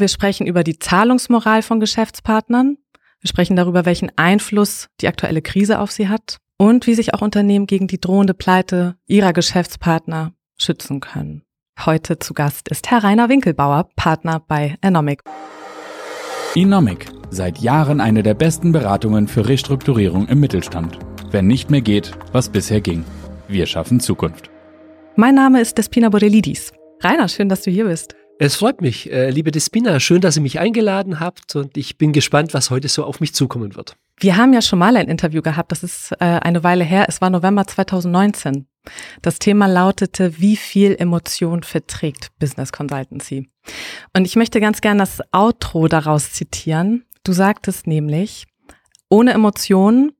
Wir 0.00 0.08
sprechen 0.08 0.46
über 0.46 0.64
die 0.64 0.78
Zahlungsmoral 0.78 1.60
von 1.60 1.78
Geschäftspartnern. 1.78 2.78
Wir 3.20 3.28
sprechen 3.28 3.54
darüber, 3.54 3.84
welchen 3.84 4.10
Einfluss 4.16 4.88
die 5.02 5.08
aktuelle 5.08 5.42
Krise 5.42 5.78
auf 5.78 5.90
sie 5.90 6.08
hat 6.08 6.38
und 6.56 6.86
wie 6.86 6.94
sich 6.94 7.12
auch 7.12 7.20
Unternehmen 7.20 7.66
gegen 7.66 7.86
die 7.86 8.00
drohende 8.00 8.32
Pleite 8.32 8.96
ihrer 9.06 9.34
Geschäftspartner 9.34 10.32
schützen 10.56 11.00
können. 11.00 11.42
Heute 11.84 12.18
zu 12.18 12.32
Gast 12.32 12.70
ist 12.70 12.90
Herr 12.90 13.04
Rainer 13.04 13.28
Winkelbauer, 13.28 13.90
Partner 13.94 14.40
bei 14.40 14.78
Enomic. 14.80 15.20
Enomic, 16.54 17.04
seit 17.28 17.58
Jahren 17.58 18.00
eine 18.00 18.22
der 18.22 18.34
besten 18.34 18.72
Beratungen 18.72 19.28
für 19.28 19.46
Restrukturierung 19.48 20.28
im 20.28 20.40
Mittelstand. 20.40 20.98
Wenn 21.30 21.46
nicht 21.46 21.70
mehr 21.70 21.82
geht, 21.82 22.12
was 22.32 22.48
bisher 22.48 22.80
ging. 22.80 23.04
Wir 23.48 23.66
schaffen 23.66 24.00
Zukunft. 24.00 24.50
Mein 25.16 25.34
Name 25.34 25.60
ist 25.60 25.76
Despina 25.76 26.08
Borelidis. 26.08 26.72
Rainer, 27.02 27.28
schön, 27.28 27.50
dass 27.50 27.62
du 27.62 27.70
hier 27.70 27.84
bist. 27.84 28.14
Es 28.42 28.56
freut 28.56 28.80
mich, 28.80 29.12
äh, 29.12 29.28
liebe 29.28 29.50
Despina. 29.50 30.00
Schön, 30.00 30.22
dass 30.22 30.36
ihr 30.36 30.40
mich 30.40 30.58
eingeladen 30.58 31.20
habt 31.20 31.54
und 31.56 31.76
ich 31.76 31.98
bin 31.98 32.14
gespannt, 32.14 32.54
was 32.54 32.70
heute 32.70 32.88
so 32.88 33.04
auf 33.04 33.20
mich 33.20 33.34
zukommen 33.34 33.76
wird. 33.76 33.96
Wir 34.18 34.38
haben 34.38 34.54
ja 34.54 34.62
schon 34.62 34.78
mal 34.78 34.96
ein 34.96 35.08
Interview 35.08 35.42
gehabt, 35.42 35.72
das 35.72 35.82
ist 35.82 36.12
äh, 36.12 36.24
eine 36.24 36.64
Weile 36.64 36.82
her. 36.82 37.04
Es 37.06 37.20
war 37.20 37.28
November 37.28 37.66
2019. 37.66 38.66
Das 39.20 39.40
Thema 39.40 39.66
lautete, 39.66 40.40
wie 40.40 40.56
viel 40.56 40.96
Emotion 40.98 41.62
verträgt 41.62 42.30
Business 42.38 42.72
Consultancy? 42.72 43.50
Und 44.16 44.24
ich 44.24 44.36
möchte 44.36 44.58
ganz 44.58 44.80
gern 44.80 44.96
das 44.96 45.20
Outro 45.32 45.86
daraus 45.88 46.32
zitieren. 46.32 47.04
Du 47.24 47.32
sagtest 47.32 47.86
nämlich, 47.86 48.46
ohne 49.10 49.34
Emotionen, 49.34 50.12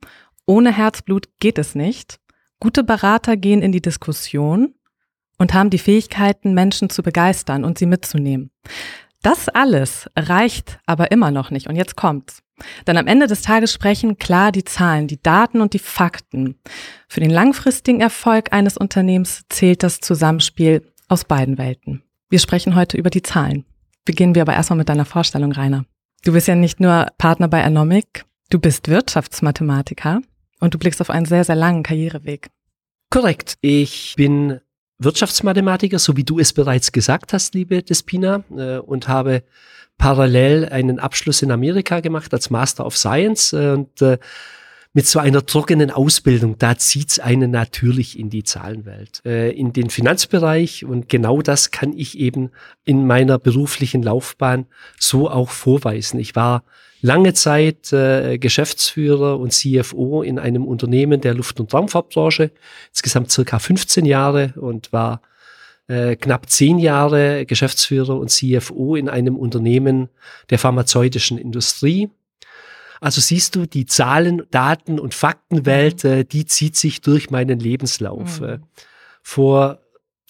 ohne 0.45 0.77
Herzblut 0.77 1.29
geht 1.41 1.57
es 1.57 1.75
nicht. 1.75 2.21
Gute 2.61 2.85
Berater 2.85 3.39
gehen 3.39 3.63
in 3.63 3.73
die 3.73 3.81
Diskussion 3.81 4.75
und 5.41 5.55
haben 5.55 5.71
die 5.71 5.79
Fähigkeiten, 5.79 6.53
Menschen 6.53 6.91
zu 6.91 7.03
begeistern 7.03 7.65
und 7.65 7.79
sie 7.79 7.87
mitzunehmen. 7.87 8.51
Das 9.23 9.49
alles 9.49 10.09
reicht 10.15 10.79
aber 10.85 11.11
immer 11.11 11.31
noch 11.31 11.51
nicht. 11.51 11.67
Und 11.67 11.77
jetzt 11.77 11.97
kommt's. 11.97 12.43
Denn 12.87 12.99
am 12.99 13.07
Ende 13.07 13.27
des 13.27 13.41
Tages 13.41 13.73
sprechen 13.73 14.19
klar 14.19 14.53
die 14.53 14.65
Zahlen, 14.65 15.09
die 15.09 15.21
Daten 15.21 15.63
und 15.63 15.73
die 15.73 15.79
Fakten. 15.79 16.57
Für 17.09 17.21
den 17.21 17.31
langfristigen 17.31 18.03
Erfolg 18.03 18.53
eines 18.53 18.77
Unternehmens 18.77 19.45
zählt 19.49 19.83
das 19.83 20.01
Zusammenspiel 20.01 20.87
aus 21.09 21.25
beiden 21.25 21.57
Welten. 21.57 22.03
Wir 22.29 22.39
sprechen 22.39 22.75
heute 22.75 22.99
über 22.99 23.09
die 23.09 23.23
Zahlen. 23.23 23.65
Beginnen 24.05 24.35
wir 24.35 24.43
aber 24.43 24.53
erstmal 24.53 24.77
mit 24.77 24.91
deiner 24.91 25.07
Vorstellung, 25.07 25.53
Rainer. 25.53 25.87
Du 26.23 26.33
bist 26.33 26.49
ja 26.49 26.55
nicht 26.55 26.81
nur 26.81 27.07
Partner 27.17 27.49
bei 27.49 27.65
Anomic, 27.65 28.27
du 28.51 28.59
bist 28.59 28.89
Wirtschaftsmathematiker 28.89 30.21
und 30.61 30.75
du 30.75 30.79
blickst 30.79 31.01
auf 31.01 31.09
einen 31.09 31.25
sehr, 31.25 31.45
sehr 31.45 31.57
langen 31.57 31.83
Karriereweg. 31.83 32.51
Korrekt. 33.09 33.55
Ich 33.63 34.15
bin 34.17 34.61
Wirtschaftsmathematiker, 35.01 35.99
so 35.99 36.17
wie 36.17 36.25
du 36.25 36.39
es 36.39 36.53
bereits 36.53 36.93
gesagt 36.93 37.33
hast, 37.33 37.55
liebe 37.55 37.83
Despina, 37.83 38.45
äh, 38.57 38.79
und 38.79 39.09
habe 39.09 39.43
parallel 39.99 40.69
einen 40.71 40.99
Abschluss 40.99 41.43
in 41.43 41.51
Amerika 41.51 42.01
gemacht 42.01 42.33
als 42.33 42.51
Master 42.51 42.87
of 42.87 42.97
Science 42.97 43.53
äh, 43.53 43.73
und 43.73 44.01
äh, 44.03 44.19
mit 44.93 45.07
so 45.07 45.21
einer 45.21 45.47
trockenen 45.47 45.91
Ausbildung, 45.91 46.57
da 46.59 46.77
zieht's 46.77 47.21
einen 47.21 47.53
natürlich 47.53 48.19
in 48.19 48.29
die 48.29 48.43
Zahlenwelt, 48.43 49.23
äh, 49.25 49.51
in 49.51 49.73
den 49.73 49.89
Finanzbereich 49.89 50.85
und 50.85 51.09
genau 51.09 51.43
das 51.43 51.71
kann 51.71 51.93
ich 51.93 52.19
eben 52.19 52.51
in 52.85 53.07
meiner 53.07 53.39
beruflichen 53.39 54.03
Laufbahn 54.03 54.67
so 54.99 55.31
auch 55.31 55.51
vorweisen. 55.51 56.19
Ich 56.19 56.35
war 56.35 56.65
lange 57.03 57.35
Zeit 57.35 57.93
äh, 57.93 58.39
Geschäftsführer 58.39 59.39
und 59.39 59.53
CFO 59.53 60.23
in 60.23 60.39
einem 60.41 60.65
Unternehmen 60.65 61.21
der 61.21 61.35
Luft- 61.35 61.61
und 61.61 61.73
Raumfahrtbranche, 61.73 62.51
insgesamt 62.91 63.31
circa 63.31 63.61
15 63.61 64.05
Jahre 64.05 64.55
und 64.57 64.93
war 64.93 65.23
äh, 65.87 66.17
knapp 66.17 66.51
zehn 66.51 66.79
Jahre 66.79 67.47
Geschäftsführer 67.47 68.19
und 68.19 68.31
CFO 68.31 68.97
in 68.97 69.09
einem 69.09 69.37
Unternehmen 69.37 70.09
der 70.51 70.59
pharmazeutischen 70.59 71.39
Industrie. 71.39 72.11
Also 73.01 73.21
siehst 73.21 73.57
du, 73.57 73.67
die 73.67 73.87
Zahlen, 73.87 74.43
Daten 74.51 75.01
und 75.01 75.15
Faktenwelt, 75.15 76.05
mhm. 76.05 76.11
äh, 76.11 76.25
die 76.25 76.45
zieht 76.45 76.77
sich 76.77 77.01
durch 77.01 77.31
meinen 77.31 77.59
Lebenslauf. 77.59 78.41
Mhm. 78.41 78.47
Äh, 78.47 78.59
vor 79.23 79.81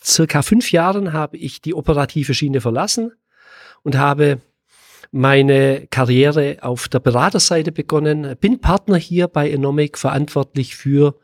circa 0.03 0.43
fünf 0.43 0.73
Jahren 0.73 1.13
habe 1.13 1.37
ich 1.37 1.61
die 1.61 1.75
operative 1.75 2.33
Schiene 2.33 2.61
verlassen 2.61 3.13
und 3.83 3.97
habe 3.97 4.41
meine 5.13 5.89
Karriere 5.91 6.59
auf 6.61 6.89
der 6.89 7.01
Beraterseite 7.01 7.73
begonnen, 7.73 8.37
bin 8.41 8.61
Partner 8.61 8.97
hier 8.97 9.27
bei 9.27 9.51
Enomic, 9.51 9.99
verantwortlich 9.99 10.77
für 10.77 11.19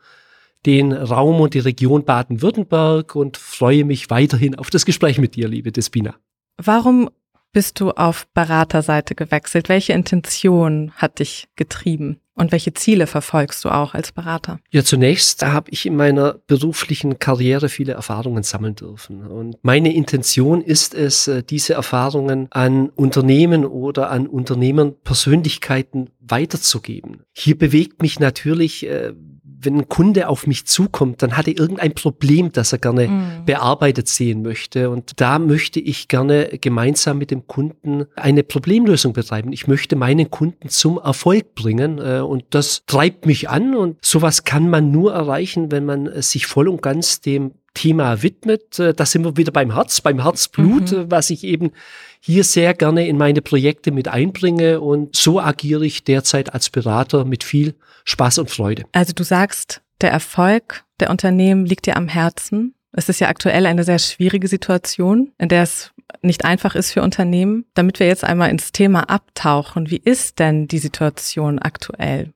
den 0.65 0.91
Raum 0.91 1.39
und 1.39 1.53
die 1.53 1.59
Region 1.59 2.03
Baden-Württemberg 2.03 3.15
und 3.15 3.37
freue 3.37 3.85
mich 3.85 4.09
weiterhin 4.09 4.55
auf 4.55 4.69
das 4.69 4.85
Gespräch 4.85 5.17
mit 5.17 5.35
dir, 5.35 5.47
liebe 5.47 5.71
Despina. 5.71 6.15
Warum 6.57 7.09
bist 7.51 7.79
du 7.79 7.91
auf 7.91 8.27
Beraterseite 8.33 9.15
gewechselt? 9.15 9.69
Welche 9.69 9.93
Intention 9.93 10.91
hat 10.95 11.19
dich 11.19 11.47
getrieben? 11.55 12.19
Und 12.37 12.51
welche 12.51 12.71
Ziele 12.71 13.07
verfolgst 13.07 13.65
du 13.65 13.69
auch 13.69 13.95
als 13.95 14.11
Berater? 14.11 14.59
Ja, 14.69 14.83
zunächst 14.83 15.43
habe 15.43 15.71
ich 15.71 15.87
in 15.87 15.95
meiner 15.95 16.35
beruflichen 16.45 17.17
Karriere 17.17 17.67
viele 17.67 17.93
Erfahrungen 17.93 18.43
sammeln 18.43 18.75
dürfen. 18.75 19.25
Und 19.25 19.57
meine 19.63 19.91
Intention 19.91 20.61
ist 20.61 20.93
es, 20.93 21.27
äh, 21.27 21.41
diese 21.41 21.73
Erfahrungen 21.73 22.45
an 22.51 22.89
Unternehmen 22.89 23.65
oder 23.65 24.11
an 24.11 24.27
Unternehmern, 24.27 24.93
Persönlichkeiten 25.03 26.11
weiterzugeben. 26.19 27.23
Hier 27.33 27.57
bewegt 27.57 28.03
mich 28.03 28.19
natürlich, 28.19 28.85
äh, 28.85 29.13
wenn 29.59 29.79
ein 29.79 29.89
Kunde 29.89 30.29
auf 30.29 30.45
mich 30.47 30.65
zukommt, 30.65 31.21
dann 31.21 31.35
hat 31.35 31.47
er 31.47 31.57
irgendein 31.57 31.93
Problem, 31.93 32.51
das 32.51 32.71
er 32.73 32.79
gerne 32.79 33.07
mhm. 33.07 33.45
bearbeitet 33.45 34.07
sehen 34.07 34.41
möchte. 34.41 34.89
Und 34.89 35.19
da 35.19 35.39
möchte 35.39 35.79
ich 35.79 36.07
gerne 36.07 36.57
gemeinsam 36.61 37.17
mit 37.17 37.31
dem 37.31 37.47
Kunden 37.47 38.05
eine 38.15 38.43
Problemlösung 38.43 39.13
betreiben. 39.13 39.51
Ich 39.51 39.67
möchte 39.67 39.95
meinen 39.95 40.29
Kunden 40.29 40.69
zum 40.69 40.97
Erfolg 40.97 41.55
bringen. 41.55 41.99
Äh, 41.99 42.19
und 42.19 42.45
das 42.51 42.83
treibt 42.85 43.25
mich 43.25 43.49
an. 43.49 43.75
Und 43.75 43.97
sowas 44.01 44.43
kann 44.43 44.69
man 44.69 44.91
nur 44.91 45.13
erreichen, 45.13 45.71
wenn 45.71 45.85
man 45.85 46.21
sich 46.21 46.45
voll 46.45 46.67
und 46.67 46.81
ganz 46.81 47.21
dem 47.21 47.53
Thema 47.77 48.23
widmet. 48.23 48.79
Äh, 48.79 48.95
da 48.95 49.05
sind 49.05 49.23
wir 49.23 49.37
wieder 49.37 49.51
beim 49.51 49.73
Herz, 49.73 50.01
beim 50.01 50.23
Herzblut, 50.23 50.91
mhm. 50.91 51.11
was 51.11 51.29
ich 51.29 51.43
eben 51.43 51.71
hier 52.19 52.43
sehr 52.43 52.73
gerne 52.73 53.07
in 53.07 53.17
meine 53.17 53.43
Projekte 53.43 53.91
mit 53.91 54.07
einbringe. 54.07 54.81
Und 54.81 55.15
so 55.15 55.39
agiere 55.39 55.85
ich 55.85 56.03
derzeit 56.03 56.53
als 56.55 56.71
Berater 56.71 57.23
mit 57.23 57.43
viel 57.43 57.75
Spaß 58.05 58.39
und 58.39 58.49
Freude. 58.49 58.85
Also 58.93 59.13
du 59.13 59.23
sagst, 59.23 59.81
der 60.01 60.11
Erfolg 60.11 60.85
der 60.99 61.11
Unternehmen 61.11 61.67
liegt 61.67 61.85
dir 61.85 61.97
am 61.97 62.07
Herzen. 62.07 62.73
Es 62.93 63.09
ist 63.09 63.19
ja 63.19 63.27
aktuell 63.27 63.67
eine 63.67 63.83
sehr 63.83 63.99
schwierige 63.99 64.47
Situation, 64.47 65.31
in 65.37 65.49
der 65.49 65.61
es 65.61 65.91
nicht 66.23 66.45
einfach 66.45 66.73
ist 66.73 66.91
für 66.91 67.03
Unternehmen. 67.03 67.65
Damit 67.75 67.99
wir 67.99 68.07
jetzt 68.07 68.23
einmal 68.23 68.49
ins 68.49 68.71
Thema 68.71 69.09
abtauchen, 69.09 69.91
wie 69.91 70.01
ist 70.03 70.39
denn 70.39 70.67
die 70.67 70.79
Situation 70.79 71.59
aktuell? 71.59 72.33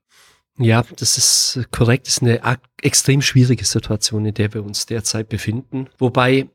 Ja, 0.61 0.83
das 0.97 1.17
ist 1.17 1.67
korrekt. 1.71 2.07
Das 2.07 2.17
ist 2.17 2.23
eine 2.23 2.59
extrem 2.81 3.21
schwierige 3.21 3.65
Situation, 3.65 4.25
in 4.25 4.33
der 4.33 4.53
wir 4.53 4.63
uns 4.63 4.85
derzeit 4.85 5.29
befinden. 5.29 5.87
Wobei, 5.97 6.49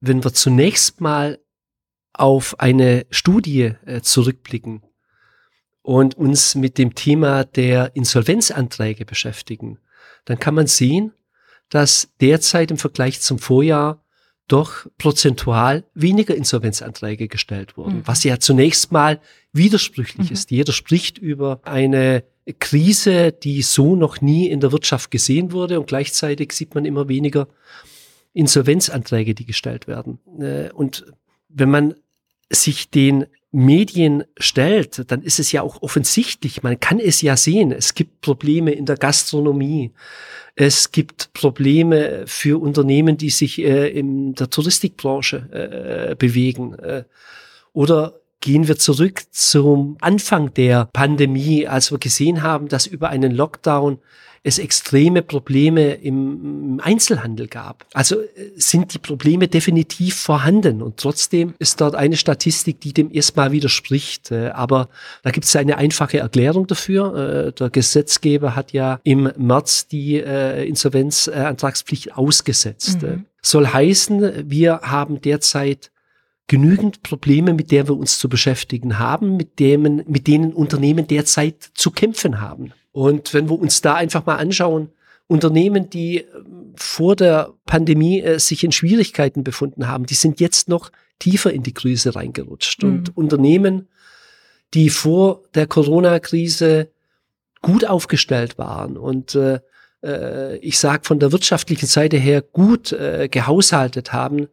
wenn 0.00 0.24
wir 0.24 0.32
zunächst 0.32 1.00
mal 1.00 1.38
auf 2.12 2.58
eine 2.60 3.06
Studie 3.10 3.74
äh, 3.86 4.00
zurückblicken 4.00 4.82
und 5.82 6.16
uns 6.16 6.54
mit 6.54 6.78
dem 6.78 6.94
Thema 6.94 7.44
der 7.44 7.94
Insolvenzanträge 7.94 9.04
beschäftigen, 9.04 9.78
dann 10.24 10.38
kann 10.38 10.54
man 10.54 10.66
sehen, 10.66 11.12
dass 11.68 12.10
derzeit 12.20 12.70
im 12.70 12.78
Vergleich 12.78 13.20
zum 13.20 13.38
Vorjahr 13.38 14.04
doch 14.48 14.86
prozentual 14.98 15.84
weniger 15.94 16.34
Insolvenzanträge 16.34 17.28
gestellt 17.28 17.76
wurden, 17.76 17.98
mhm. 17.98 18.06
was 18.06 18.24
ja 18.24 18.38
zunächst 18.38 18.92
mal 18.92 19.20
widersprüchlich 19.52 20.28
mhm. 20.28 20.32
ist. 20.32 20.50
Jeder 20.50 20.72
spricht 20.72 21.16
über 21.18 21.60
eine 21.64 22.24
Krise, 22.58 23.32
die 23.32 23.62
so 23.62 23.94
noch 23.94 24.20
nie 24.20 24.48
in 24.48 24.60
der 24.60 24.72
Wirtschaft 24.72 25.10
gesehen 25.10 25.52
wurde 25.52 25.78
und 25.78 25.86
gleichzeitig 25.86 26.52
sieht 26.52 26.74
man 26.74 26.84
immer 26.84 27.08
weniger 27.08 27.48
Insolvenzanträge, 28.32 29.34
die 29.34 29.46
gestellt 29.46 29.86
werden. 29.86 30.18
Äh, 30.40 30.70
und 30.72 31.04
wenn 31.48 31.70
man 31.70 31.94
sich 32.50 32.90
den 32.90 33.26
Medien 33.50 34.24
stellt, 34.38 35.10
dann 35.10 35.22
ist 35.22 35.38
es 35.38 35.52
ja 35.52 35.62
auch 35.62 35.82
offensichtlich, 35.82 36.62
man 36.62 36.80
kann 36.80 36.98
es 36.98 37.20
ja 37.20 37.36
sehen, 37.36 37.70
es 37.70 37.94
gibt 37.94 38.22
Probleme 38.22 38.72
in 38.72 38.86
der 38.86 38.96
Gastronomie, 38.96 39.92
es 40.54 40.90
gibt 40.90 41.32
Probleme 41.34 42.24
für 42.26 42.60
Unternehmen, 42.60 43.18
die 43.18 43.30
sich 43.30 43.58
äh, 43.58 43.88
in 43.88 44.34
der 44.34 44.50
Touristikbranche 44.50 46.10
äh, 46.10 46.14
bewegen. 46.16 46.76
Oder 47.74 48.21
gehen 48.42 48.68
wir 48.68 48.76
zurück 48.76 49.22
zum 49.30 49.96
Anfang 50.02 50.52
der 50.52 50.90
Pandemie, 50.92 51.66
als 51.66 51.90
wir 51.90 51.98
gesehen 51.98 52.42
haben, 52.42 52.68
dass 52.68 52.86
über 52.86 53.08
einen 53.08 53.32
Lockdown 53.32 53.98
es 54.44 54.58
extreme 54.58 55.22
Probleme 55.22 55.94
im 55.94 56.80
Einzelhandel 56.82 57.46
gab. 57.46 57.86
Also 57.94 58.20
äh, 58.20 58.26
sind 58.56 58.92
die 58.92 58.98
Probleme 58.98 59.46
definitiv 59.46 60.16
vorhanden 60.16 60.82
und 60.82 60.96
trotzdem 60.96 61.54
ist 61.60 61.80
dort 61.80 61.94
eine 61.94 62.16
Statistik, 62.16 62.80
die 62.80 62.92
dem 62.92 63.12
erstmal 63.12 63.52
widerspricht. 63.52 64.32
Äh, 64.32 64.48
aber 64.48 64.88
da 65.22 65.30
gibt 65.30 65.46
es 65.46 65.54
eine 65.54 65.78
einfache 65.78 66.18
Erklärung 66.18 66.66
dafür. 66.66 67.46
Äh, 67.46 67.52
der 67.52 67.70
Gesetzgeber 67.70 68.56
hat 68.56 68.72
ja 68.72 68.98
im 69.04 69.30
März 69.36 69.86
die 69.86 70.16
Insolvenzantragspflicht 70.16 72.16
ausgesetzt. 72.16 73.02
Mhm. 73.02 73.26
Soll 73.42 73.68
heißen, 73.68 74.50
wir 74.50 74.80
haben 74.82 75.20
derzeit 75.20 75.91
genügend 76.52 77.02
Probleme, 77.02 77.54
mit 77.54 77.70
denen 77.70 77.88
wir 77.88 77.96
uns 77.96 78.18
zu 78.18 78.28
beschäftigen 78.28 78.98
haben, 78.98 79.38
mit 79.38 79.58
denen, 79.58 80.04
mit 80.06 80.26
denen 80.26 80.52
Unternehmen 80.52 81.06
derzeit 81.06 81.70
zu 81.72 81.90
kämpfen 81.90 82.42
haben. 82.42 82.74
Und 82.92 83.32
wenn 83.32 83.48
wir 83.48 83.58
uns 83.58 83.80
da 83.80 83.94
einfach 83.94 84.26
mal 84.26 84.36
anschauen, 84.36 84.90
Unternehmen, 85.28 85.88
die 85.88 86.18
ähm, 86.18 86.74
vor 86.76 87.16
der 87.16 87.54
Pandemie 87.64 88.20
äh, 88.20 88.38
sich 88.38 88.64
in 88.64 88.72
Schwierigkeiten 88.72 89.44
befunden 89.44 89.88
haben, 89.88 90.04
die 90.04 90.12
sind 90.12 90.40
jetzt 90.40 90.68
noch 90.68 90.92
tiefer 91.18 91.50
in 91.54 91.62
die 91.62 91.72
Krise 91.72 92.14
reingerutscht. 92.14 92.82
Mhm. 92.82 92.90
Und 92.90 93.16
Unternehmen, 93.16 93.88
die 94.74 94.90
vor 94.90 95.40
der 95.54 95.66
Corona-Krise 95.66 96.90
gut 97.62 97.86
aufgestellt 97.86 98.58
waren 98.58 98.98
und 98.98 99.34
äh, 99.36 99.60
äh, 100.04 100.58
ich 100.58 100.78
sage 100.78 101.04
von 101.04 101.18
der 101.18 101.32
wirtschaftlichen 101.32 101.86
Seite 101.86 102.18
her 102.18 102.42
gut 102.42 102.92
äh, 102.92 103.28
gehaushaltet 103.30 104.12
haben, 104.12 104.48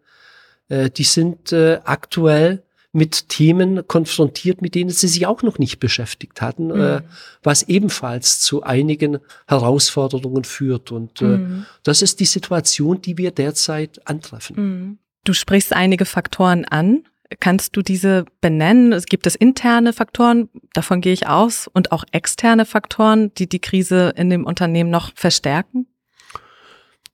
äh, 0.70 0.90
die 0.90 1.04
sind 1.04 1.52
äh, 1.52 1.80
aktuell 1.84 2.64
mit 2.92 3.30
Themen 3.30 3.88
konfrontiert, 3.88 4.62
mit 4.62 4.74
denen 4.74 4.90
sie 4.90 5.08
sich 5.08 5.28
auch 5.28 5.44
noch 5.44 5.60
nicht 5.60 5.80
beschäftigt 5.80 6.42
hatten, 6.42 6.68
mhm. 6.68 6.82
äh, 6.82 7.02
was 7.44 7.64
ebenfalls 7.64 8.40
zu 8.40 8.64
einigen 8.64 9.20
Herausforderungen 9.48 10.44
führt. 10.44 10.92
Und 10.92 11.22
äh, 11.22 11.26
mhm. 11.26 11.66
das 11.84 12.02
ist 12.02 12.20
die 12.20 12.26
Situation, 12.26 13.02
die 13.02 13.18
wir 13.18 13.32
derzeit 13.32 14.08
antreffen. 14.08 14.56
Mhm. 14.56 14.98
Du 15.24 15.34
sprichst 15.34 15.74
einige 15.74 16.06
Faktoren 16.06 16.66
an. 16.66 17.04
Kannst 17.40 17.76
du 17.76 17.84
diese 17.84 18.26
benennen? 18.42 18.92
Es 18.92 19.06
gibt 19.06 19.28
es 19.28 19.36
interne 19.36 19.94
Faktoren, 19.94 20.50
davon 20.74 21.00
gehe 21.00 21.14
ich 21.14 21.28
aus, 21.28 21.70
und 21.72 21.92
auch 21.92 22.04
externe 22.12 22.66
Faktoren, 22.66 23.32
die 23.36 23.48
die 23.48 23.60
Krise 23.60 24.14
in 24.16 24.32
dem 24.32 24.46
Unternehmen 24.46 24.90
noch 24.90 25.12
verstärken? 25.14 25.86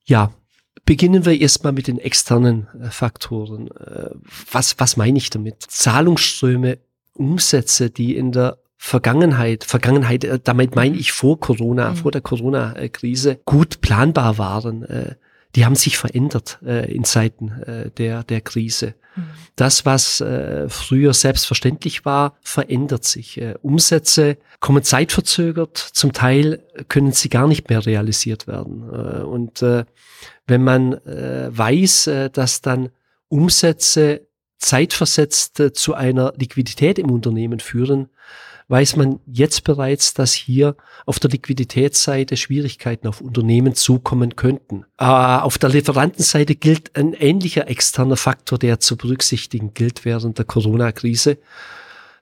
Ja, 0.05 0.31
Beginnen 0.85 1.25
wir 1.25 1.39
erstmal 1.39 1.73
mit 1.73 1.87
den 1.87 1.97
externen 1.97 2.67
äh, 2.79 2.89
Faktoren. 2.89 3.69
Äh, 3.71 4.11
was, 4.51 4.79
was 4.79 4.97
meine 4.97 5.17
ich 5.17 5.29
damit? 5.29 5.63
Zahlungsströme, 5.67 6.77
Umsätze, 7.13 7.89
die 7.89 8.15
in 8.15 8.31
der 8.31 8.59
Vergangenheit, 8.77 9.63
Vergangenheit, 9.63 10.23
äh, 10.23 10.39
damit 10.43 10.75
meine 10.75 10.95
ich 10.95 11.11
vor 11.11 11.39
Corona, 11.39 11.91
mhm. 11.91 11.95
vor 11.95 12.11
der 12.11 12.21
Corona-Krise, 12.21 13.39
gut 13.45 13.81
planbar 13.81 14.37
waren, 14.37 14.85
die 15.55 15.65
haben 15.65 15.75
sich 15.75 15.97
verändert 15.97 16.59
in 16.61 17.03
Zeiten 17.05 17.91
der, 17.97 18.23
der 18.23 18.41
Krise. 18.41 18.93
Mhm. 19.15 19.23
Das, 19.55 19.85
was 19.85 20.23
früher 20.67 21.13
selbstverständlich 21.13 22.05
war, 22.05 22.37
verändert 22.41 23.05
sich. 23.05 23.41
Umsätze 23.61 24.37
kommen 24.59 24.83
zeitverzögert, 24.83 25.77
zum 25.77 26.11
Teil 26.13 26.63
können 26.89 27.13
sie 27.13 27.29
gar 27.29 27.47
nicht 27.47 27.69
mehr 27.69 27.85
realisiert 27.85 28.47
werden. 28.47 28.89
und 28.89 29.63
wenn 30.47 30.63
man 30.63 30.93
äh, 31.05 31.49
weiß, 31.49 32.07
äh, 32.07 32.29
dass 32.29 32.61
dann 32.61 32.89
Umsätze 33.27 34.27
zeitversetzt 34.57 35.59
äh, 35.59 35.73
zu 35.73 35.93
einer 35.93 36.33
Liquidität 36.37 36.99
im 36.99 37.11
Unternehmen 37.11 37.59
führen, 37.59 38.09
weiß 38.67 38.95
man 38.95 39.19
jetzt 39.27 39.63
bereits, 39.63 40.13
dass 40.13 40.33
hier 40.33 40.75
auf 41.05 41.19
der 41.19 41.29
Liquiditätsseite 41.29 42.35
Schwierigkeiten 42.35 43.07
auf 43.07 43.21
Unternehmen 43.21 43.75
zukommen 43.75 44.35
könnten. 44.35 44.85
Äh, 44.97 45.05
auf 45.05 45.57
der 45.57 45.69
Lieferantenseite 45.69 46.55
gilt 46.55 46.95
ein 46.97 47.13
ähnlicher 47.13 47.69
externer 47.69 48.17
Faktor, 48.17 48.57
der 48.57 48.79
zu 48.79 48.97
berücksichtigen 48.97 49.73
gilt 49.73 50.05
während 50.05 50.37
der 50.37 50.45
Corona-Krise. 50.45 51.37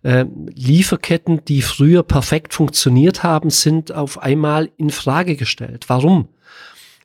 Äh, 0.04 0.26
Lieferketten, 0.54 1.46
die 1.46 1.62
früher 1.62 2.04
perfekt 2.04 2.54
funktioniert 2.54 3.24
haben, 3.24 3.50
sind 3.50 3.94
auf 3.94 4.22
einmal 4.22 4.70
in 4.76 4.90
Frage 4.90 5.38
gestellt. 5.38 5.86
Warum? 5.88 6.28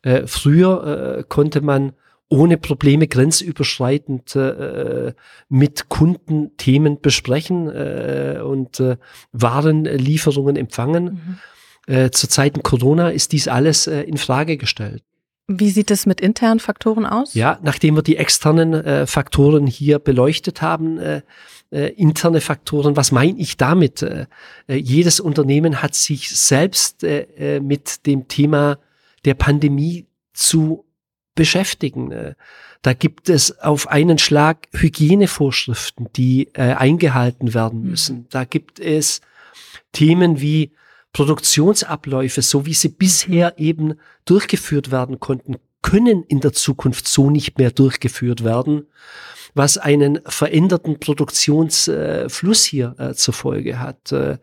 Äh, 0.02 0.26
früher 0.26 1.18
äh, 1.18 1.24
konnte 1.28 1.60
man 1.60 1.92
ohne 2.28 2.58
Probleme 2.58 3.06
grenzüberschreitend 3.06 4.36
äh, 4.36 5.14
mit 5.48 5.88
Kunden 5.88 6.56
Themen 6.56 7.00
besprechen 7.00 7.68
äh, 7.68 8.40
und 8.44 8.80
äh, 8.80 8.96
Warenlieferungen 9.32 10.56
empfangen. 10.56 11.38
Mhm. 11.86 11.94
Äh, 11.94 12.10
zu 12.10 12.28
Zeiten 12.28 12.62
Corona 12.62 13.08
ist 13.08 13.32
dies 13.32 13.48
alles 13.48 13.86
äh, 13.86 14.02
in 14.02 14.18
Frage 14.18 14.58
gestellt. 14.58 15.02
Wie 15.50 15.70
sieht 15.70 15.90
es 15.90 16.04
mit 16.04 16.20
internen 16.20 16.60
Faktoren 16.60 17.06
aus? 17.06 17.32
Ja, 17.32 17.58
nachdem 17.62 17.96
wir 17.96 18.02
die 18.02 18.18
externen 18.18 18.74
äh, 18.74 19.06
Faktoren 19.06 19.66
hier 19.66 19.98
beleuchtet 19.98 20.60
haben, 20.60 20.98
äh, 20.98 21.22
äh, 21.70 21.94
interne 21.94 22.42
Faktoren, 22.42 22.96
was 22.96 23.12
meine 23.12 23.38
ich 23.38 23.56
damit? 23.56 24.02
Äh, 24.02 24.26
äh, 24.68 24.74
jedes 24.74 25.20
Unternehmen 25.20 25.82
hat 25.82 25.94
sich 25.94 26.28
selbst 26.28 27.02
äh, 27.02 27.60
mit 27.60 28.04
dem 28.04 28.28
Thema 28.28 28.78
der 29.24 29.34
Pandemie 29.34 30.06
zu 30.34 30.84
beschäftigen. 31.38 32.10
Äh, 32.10 32.34
da 32.82 32.92
gibt 32.92 33.28
es 33.28 33.60
auf 33.60 33.88
einen 33.88 34.18
Schlag 34.18 34.66
Hygienevorschriften, 34.72 36.08
die 36.16 36.48
äh, 36.52 36.74
eingehalten 36.74 37.54
werden 37.54 37.82
mhm. 37.82 37.90
müssen. 37.90 38.26
Da 38.30 38.44
gibt 38.44 38.80
es 38.80 39.20
Themen 39.92 40.40
wie 40.40 40.72
Produktionsabläufe, 41.12 42.42
so 42.42 42.66
wie 42.66 42.74
sie 42.74 42.88
bisher 42.88 43.54
eben 43.56 43.94
durchgeführt 44.24 44.90
werden 44.90 45.20
konnten, 45.20 45.56
können 45.80 46.24
in 46.24 46.40
der 46.40 46.52
Zukunft 46.52 47.06
so 47.06 47.30
nicht 47.30 47.56
mehr 47.56 47.70
durchgeführt 47.70 48.42
werden, 48.42 48.88
was 49.54 49.78
einen 49.78 50.18
veränderten 50.26 50.98
Produktionsfluss 50.98 52.64
hier 52.64 52.96
äh, 52.98 53.14
zur 53.14 53.32
Folge 53.32 53.78
hat. 53.78 54.10
Äh, 54.10 54.38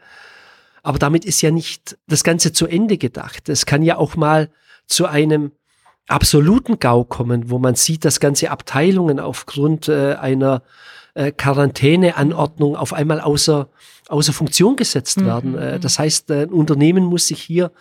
aber 0.81 0.97
damit 0.97 1.25
ist 1.25 1.41
ja 1.41 1.51
nicht 1.51 1.97
das 2.07 2.23
Ganze 2.23 2.53
zu 2.53 2.67
Ende 2.67 2.97
gedacht. 2.97 3.49
Es 3.49 3.65
kann 3.65 3.83
ja 3.83 3.97
auch 3.97 4.15
mal 4.15 4.49
zu 4.87 5.07
einem 5.07 5.51
absoluten 6.07 6.79
GAU 6.79 7.03
kommen, 7.03 7.49
wo 7.49 7.59
man 7.59 7.75
sieht, 7.75 8.05
dass 8.05 8.19
ganze 8.19 8.51
Abteilungen 8.51 9.19
aufgrund 9.19 9.87
äh, 9.87 10.15
einer 10.15 10.61
äh, 11.15 11.31
Quarantäneanordnung 11.31 12.75
auf 12.75 12.93
einmal 12.93 13.21
außer, 13.21 13.69
außer 14.09 14.33
Funktion 14.33 14.75
gesetzt 14.75 15.19
mhm. 15.19 15.25
werden. 15.25 15.57
Äh, 15.57 15.75
mhm. 15.75 15.81
das 15.81 15.97
heißt, 15.97 16.29
ein 16.31 16.49
Unternehmen 16.49 17.05
muss 17.05 17.27
sich 17.27 17.41
hier 17.41 17.71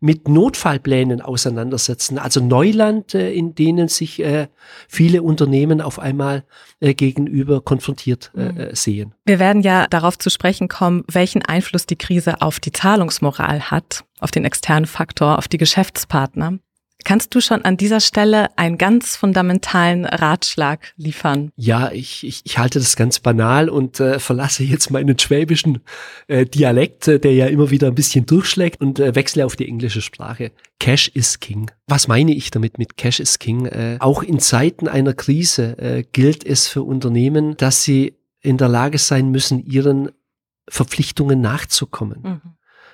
mit 0.00 0.28
Notfallplänen 0.28 1.20
auseinandersetzen. 1.20 2.18
Also 2.18 2.40
Neuland, 2.40 3.14
äh, 3.14 3.32
in 3.32 3.54
denen 3.54 3.88
sich 3.88 4.22
äh, 4.22 4.48
viele 4.88 5.22
Unternehmen 5.22 5.80
auf 5.80 5.98
einmal 5.98 6.44
äh, 6.80 6.94
gegenüber 6.94 7.60
konfrontiert 7.60 8.30
äh, 8.36 8.52
mhm. 8.52 8.74
sehen. 8.74 9.14
Wir 9.24 9.38
werden 9.38 9.62
ja 9.62 9.86
darauf 9.88 10.18
zu 10.18 10.30
sprechen 10.30 10.68
kommen, 10.68 11.04
welchen 11.10 11.42
Einfluss 11.42 11.86
die 11.86 11.96
Krise 11.96 12.42
auf 12.42 12.60
die 12.60 12.72
Zahlungsmoral 12.72 13.70
hat, 13.70 14.04
auf 14.20 14.30
den 14.30 14.44
externen 14.44 14.86
Faktor, 14.86 15.38
auf 15.38 15.48
die 15.48 15.58
Geschäftspartner. 15.58 16.58
Kannst 17.04 17.34
du 17.34 17.40
schon 17.40 17.62
an 17.62 17.76
dieser 17.76 18.00
Stelle 18.00 18.48
einen 18.56 18.76
ganz 18.76 19.16
fundamentalen 19.16 20.04
Ratschlag 20.04 20.92
liefern? 20.96 21.52
Ja, 21.56 21.92
ich, 21.92 22.26
ich, 22.26 22.42
ich 22.44 22.58
halte 22.58 22.80
das 22.80 22.96
ganz 22.96 23.20
banal 23.20 23.68
und 23.68 24.00
äh, 24.00 24.18
verlasse 24.18 24.64
jetzt 24.64 24.90
meinen 24.90 25.18
schwäbischen 25.18 25.80
äh, 26.26 26.44
Dialekt, 26.44 27.06
äh, 27.06 27.20
der 27.20 27.32
ja 27.34 27.46
immer 27.46 27.70
wieder 27.70 27.86
ein 27.86 27.94
bisschen 27.94 28.26
durchschlägt 28.26 28.80
und 28.80 28.98
äh, 28.98 29.14
wechsle 29.14 29.46
auf 29.46 29.54
die 29.54 29.68
englische 29.68 30.02
Sprache. 30.02 30.50
Cash 30.80 31.08
is 31.08 31.38
King. 31.40 31.70
Was 31.86 32.08
meine 32.08 32.34
ich 32.34 32.50
damit 32.50 32.78
mit 32.78 32.96
Cash 32.96 33.20
is 33.20 33.38
King? 33.38 33.66
Äh, 33.66 33.96
auch 34.00 34.22
in 34.22 34.40
Zeiten 34.40 34.88
einer 34.88 35.14
Krise 35.14 35.78
äh, 35.78 36.04
gilt 36.12 36.44
es 36.44 36.66
für 36.66 36.82
Unternehmen, 36.82 37.56
dass 37.56 37.84
sie 37.84 38.16
in 38.40 38.56
der 38.56 38.68
Lage 38.68 38.98
sein 38.98 39.30
müssen, 39.30 39.64
ihren 39.64 40.10
Verpflichtungen 40.68 41.40
nachzukommen. 41.40 42.18
Mhm. 42.22 42.40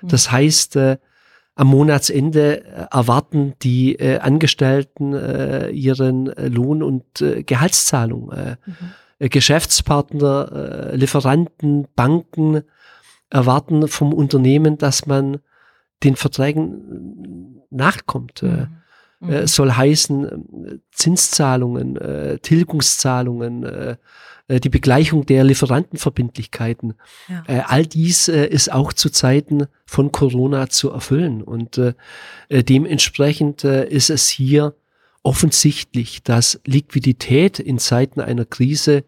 Mhm. 0.02 0.08
Das 0.08 0.30
heißt, 0.30 0.76
äh, 0.76 0.98
am 1.54 1.68
Monatsende 1.68 2.64
äh, 2.64 2.86
erwarten 2.90 3.54
die 3.62 3.94
äh, 3.94 4.18
Angestellten 4.18 5.14
äh, 5.14 5.70
ihren 5.70 6.28
äh, 6.28 6.48
Lohn 6.48 6.82
und 6.82 7.20
äh, 7.20 7.42
Gehaltszahlung. 7.42 8.32
Äh, 8.32 8.56
mhm. 8.66 8.74
Äh, 9.18 9.28
Geschäftspartner, 9.28 10.90
äh, 10.92 10.96
Lieferanten, 10.96 11.86
Banken 11.94 12.62
erwarten 13.30 13.88
vom 13.88 14.12
Unternehmen, 14.12 14.78
dass 14.78 15.06
man 15.06 15.38
den 16.02 16.16
Verträgen 16.16 17.62
nachkommt. 17.70 18.42
Mhm. 18.42 18.68
Mhm. 19.24 19.46
soll 19.46 19.72
heißen 19.72 20.80
Zinszahlungen, 20.92 21.96
äh, 21.96 22.38
Tilgungszahlungen, 22.38 23.64
äh, 23.64 23.96
äh, 24.48 24.60
die 24.60 24.68
Begleichung 24.68 25.24
der 25.26 25.44
Lieferantenverbindlichkeiten. 25.44 26.94
Ja. 27.28 27.42
Äh, 27.46 27.62
all 27.66 27.86
dies 27.86 28.28
äh, 28.28 28.46
ist 28.46 28.70
auch 28.72 28.92
zu 28.92 29.10
Zeiten 29.10 29.66
von 29.86 30.12
Corona 30.12 30.68
zu 30.68 30.90
erfüllen. 30.90 31.42
Und 31.42 31.78
äh, 31.78 31.94
äh 32.48 32.62
dementsprechend 32.62 33.64
äh, 33.64 33.88
ist 33.88 34.10
es 34.10 34.28
hier 34.28 34.74
offensichtlich, 35.22 36.22
dass 36.22 36.60
Liquidität 36.66 37.58
in 37.58 37.78
Zeiten 37.78 38.20
einer 38.20 38.44
Krise 38.44 39.04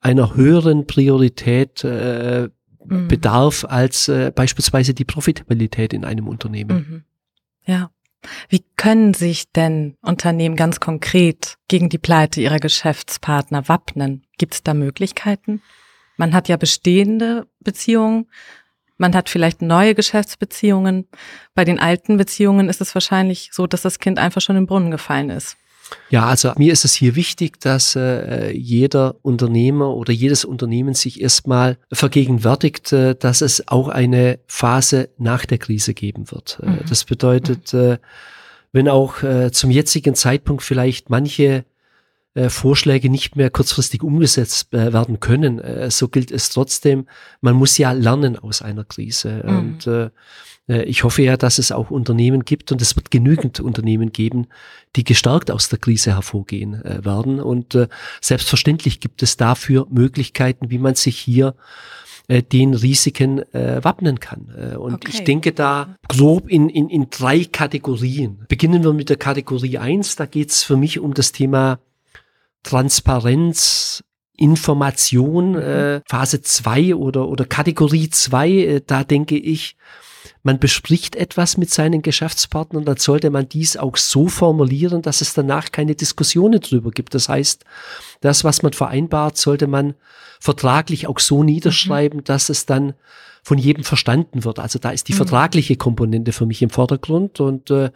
einer 0.00 0.34
höheren 0.34 0.86
Priorität 0.86 1.84
äh, 1.84 2.48
mhm. 2.82 3.08
bedarf 3.08 3.66
als 3.68 4.08
äh, 4.08 4.32
beispielsweise 4.34 4.94
die 4.94 5.04
Profitabilität 5.04 5.92
in 5.92 6.06
einem 6.06 6.26
Unternehmen. 6.26 6.76
Mhm. 6.76 7.02
Ja. 7.66 7.90
Können 8.80 9.12
sich 9.12 9.52
denn 9.52 9.98
Unternehmen 10.00 10.56
ganz 10.56 10.80
konkret 10.80 11.58
gegen 11.68 11.90
die 11.90 11.98
Pleite 11.98 12.40
ihrer 12.40 12.58
Geschäftspartner 12.58 13.68
wappnen? 13.68 14.24
Gibt 14.38 14.54
es 14.54 14.62
da 14.62 14.72
Möglichkeiten? 14.72 15.60
Man 16.16 16.32
hat 16.32 16.48
ja 16.48 16.56
bestehende 16.56 17.46
Beziehungen, 17.60 18.30
man 18.96 19.14
hat 19.14 19.28
vielleicht 19.28 19.60
neue 19.60 19.94
Geschäftsbeziehungen. 19.94 21.06
Bei 21.54 21.66
den 21.66 21.78
alten 21.78 22.16
Beziehungen 22.16 22.70
ist 22.70 22.80
es 22.80 22.94
wahrscheinlich 22.94 23.50
so, 23.52 23.66
dass 23.66 23.82
das 23.82 23.98
Kind 23.98 24.18
einfach 24.18 24.40
schon 24.40 24.56
im 24.56 24.64
Brunnen 24.64 24.90
gefallen 24.90 25.28
ist. 25.28 25.58
Ja, 26.08 26.24
also 26.24 26.50
mir 26.56 26.72
ist 26.72 26.86
es 26.86 26.94
hier 26.94 27.16
wichtig, 27.16 27.60
dass 27.60 27.96
äh, 27.96 28.50
jeder 28.50 29.16
Unternehmer 29.20 29.94
oder 29.94 30.14
jedes 30.14 30.46
Unternehmen 30.46 30.94
sich 30.94 31.20
erstmal 31.20 31.76
vergegenwärtigt, 31.92 32.94
äh, 32.94 33.14
dass 33.14 33.42
es 33.42 33.68
auch 33.68 33.88
eine 33.88 34.38
Phase 34.46 35.10
nach 35.18 35.44
der 35.44 35.58
Krise 35.58 35.92
geben 35.92 36.30
wird. 36.30 36.60
Äh, 36.62 36.70
mhm. 36.70 36.78
Das 36.88 37.04
bedeutet, 37.04 37.74
äh, 37.74 37.98
wenn 38.72 38.88
auch 38.88 39.22
äh, 39.22 39.50
zum 39.52 39.70
jetzigen 39.70 40.14
Zeitpunkt 40.14 40.62
vielleicht 40.62 41.10
manche 41.10 41.64
äh, 42.34 42.48
Vorschläge 42.48 43.10
nicht 43.10 43.36
mehr 43.36 43.50
kurzfristig 43.50 44.02
umgesetzt 44.02 44.72
äh, 44.72 44.92
werden 44.92 45.20
können, 45.20 45.58
äh, 45.58 45.90
so 45.90 46.08
gilt 46.08 46.30
es 46.30 46.50
trotzdem, 46.50 47.06
man 47.40 47.56
muss 47.56 47.76
ja 47.78 47.92
lernen 47.92 48.38
aus 48.38 48.62
einer 48.62 48.84
Krise. 48.84 49.42
Mhm. 49.44 49.58
Und 49.58 49.86
äh, 49.86 50.10
äh, 50.70 50.84
ich 50.84 51.04
hoffe 51.04 51.22
ja, 51.22 51.36
dass 51.36 51.58
es 51.58 51.72
auch 51.72 51.90
Unternehmen 51.90 52.44
gibt 52.44 52.72
und 52.72 52.80
es 52.80 52.96
wird 52.96 53.10
genügend 53.10 53.60
Unternehmen 53.60 54.12
geben, 54.12 54.46
die 54.96 55.04
gestärkt 55.04 55.50
aus 55.50 55.68
der 55.68 55.78
Krise 55.78 56.14
hervorgehen 56.14 56.82
äh, 56.84 57.04
werden. 57.04 57.40
Und 57.40 57.74
äh, 57.74 57.88
selbstverständlich 58.20 59.00
gibt 59.00 59.22
es 59.22 59.36
dafür 59.36 59.86
Möglichkeiten, 59.90 60.70
wie 60.70 60.78
man 60.78 60.94
sich 60.94 61.18
hier 61.18 61.54
äh, 62.30 62.44
den 62.44 62.74
Risiken 62.74 63.40
äh, 63.52 63.82
wappnen 63.82 64.20
kann. 64.20 64.54
Äh, 64.56 64.76
und 64.76 64.94
okay. 64.94 65.10
ich 65.12 65.24
denke 65.24 65.50
da 65.50 65.96
grob 66.08 66.48
in, 66.48 66.68
in, 66.68 66.88
in 66.88 67.08
drei 67.10 67.44
Kategorien. 67.44 68.44
Beginnen 68.48 68.84
wir 68.84 68.92
mit 68.92 69.08
der 69.08 69.16
Kategorie 69.16 69.78
eins. 69.78 70.14
Da 70.14 70.26
geht 70.26 70.50
es 70.50 70.62
für 70.62 70.76
mich 70.76 71.00
um 71.00 71.12
das 71.12 71.32
Thema 71.32 71.80
Transparenz, 72.62 74.04
Information, 74.36 75.50
mhm. 75.52 75.58
äh, 75.58 76.00
Phase 76.08 76.40
zwei 76.42 76.94
oder, 76.94 77.26
oder 77.28 77.46
Kategorie 77.46 78.10
zwei. 78.10 78.48
Äh, 78.50 78.80
da 78.86 79.02
denke 79.02 79.36
ich, 79.36 79.76
man 80.42 80.58
bespricht 80.58 81.16
etwas 81.16 81.56
mit 81.56 81.70
seinen 81.70 82.02
Geschäftspartnern, 82.02 82.84
dann 82.84 82.96
sollte 82.96 83.30
man 83.30 83.48
dies 83.48 83.76
auch 83.76 83.96
so 83.96 84.28
formulieren, 84.28 85.02
dass 85.02 85.20
es 85.20 85.34
danach 85.34 85.70
keine 85.72 85.94
Diskussionen 85.94 86.60
drüber 86.60 86.90
gibt. 86.90 87.14
Das 87.14 87.28
heißt, 87.28 87.64
das, 88.20 88.44
was 88.44 88.62
man 88.62 88.72
vereinbart, 88.72 89.36
sollte 89.36 89.66
man 89.66 89.94
vertraglich 90.40 91.06
auch 91.06 91.18
so 91.18 91.42
niederschreiben, 91.42 92.20
mhm. 92.20 92.24
dass 92.24 92.48
es 92.48 92.66
dann 92.66 92.94
von 93.42 93.58
jedem 93.58 93.84
verstanden 93.84 94.44
wird. 94.44 94.58
Also 94.58 94.78
da 94.78 94.90
ist 94.90 95.08
die 95.08 95.12
mhm. 95.12 95.18
vertragliche 95.18 95.76
Komponente 95.76 96.32
für 96.32 96.46
mich 96.46 96.62
im 96.62 96.70
Vordergrund. 96.70 97.40
Und 97.40 97.70
äh, 97.70 97.90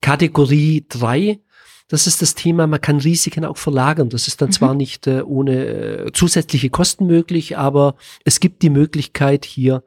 Kategorie 0.00 0.84
drei 0.88 1.40
das 1.88 2.06
ist 2.06 2.20
das 2.20 2.34
Thema, 2.34 2.66
man 2.66 2.82
kann 2.82 3.00
Risiken 3.00 3.46
auch 3.46 3.56
verlagern. 3.56 4.10
Das 4.10 4.28
ist 4.28 4.42
dann 4.42 4.50
mhm. 4.50 4.52
zwar 4.52 4.74
nicht 4.74 5.06
äh, 5.06 5.22
ohne 5.22 5.64
äh, 5.64 6.12
zusätzliche 6.12 6.68
Kosten 6.68 7.06
möglich, 7.06 7.56
aber 7.56 7.96
es 8.24 8.40
gibt 8.40 8.62
die 8.62 8.70
Möglichkeit, 8.70 9.46
hier 9.46 9.82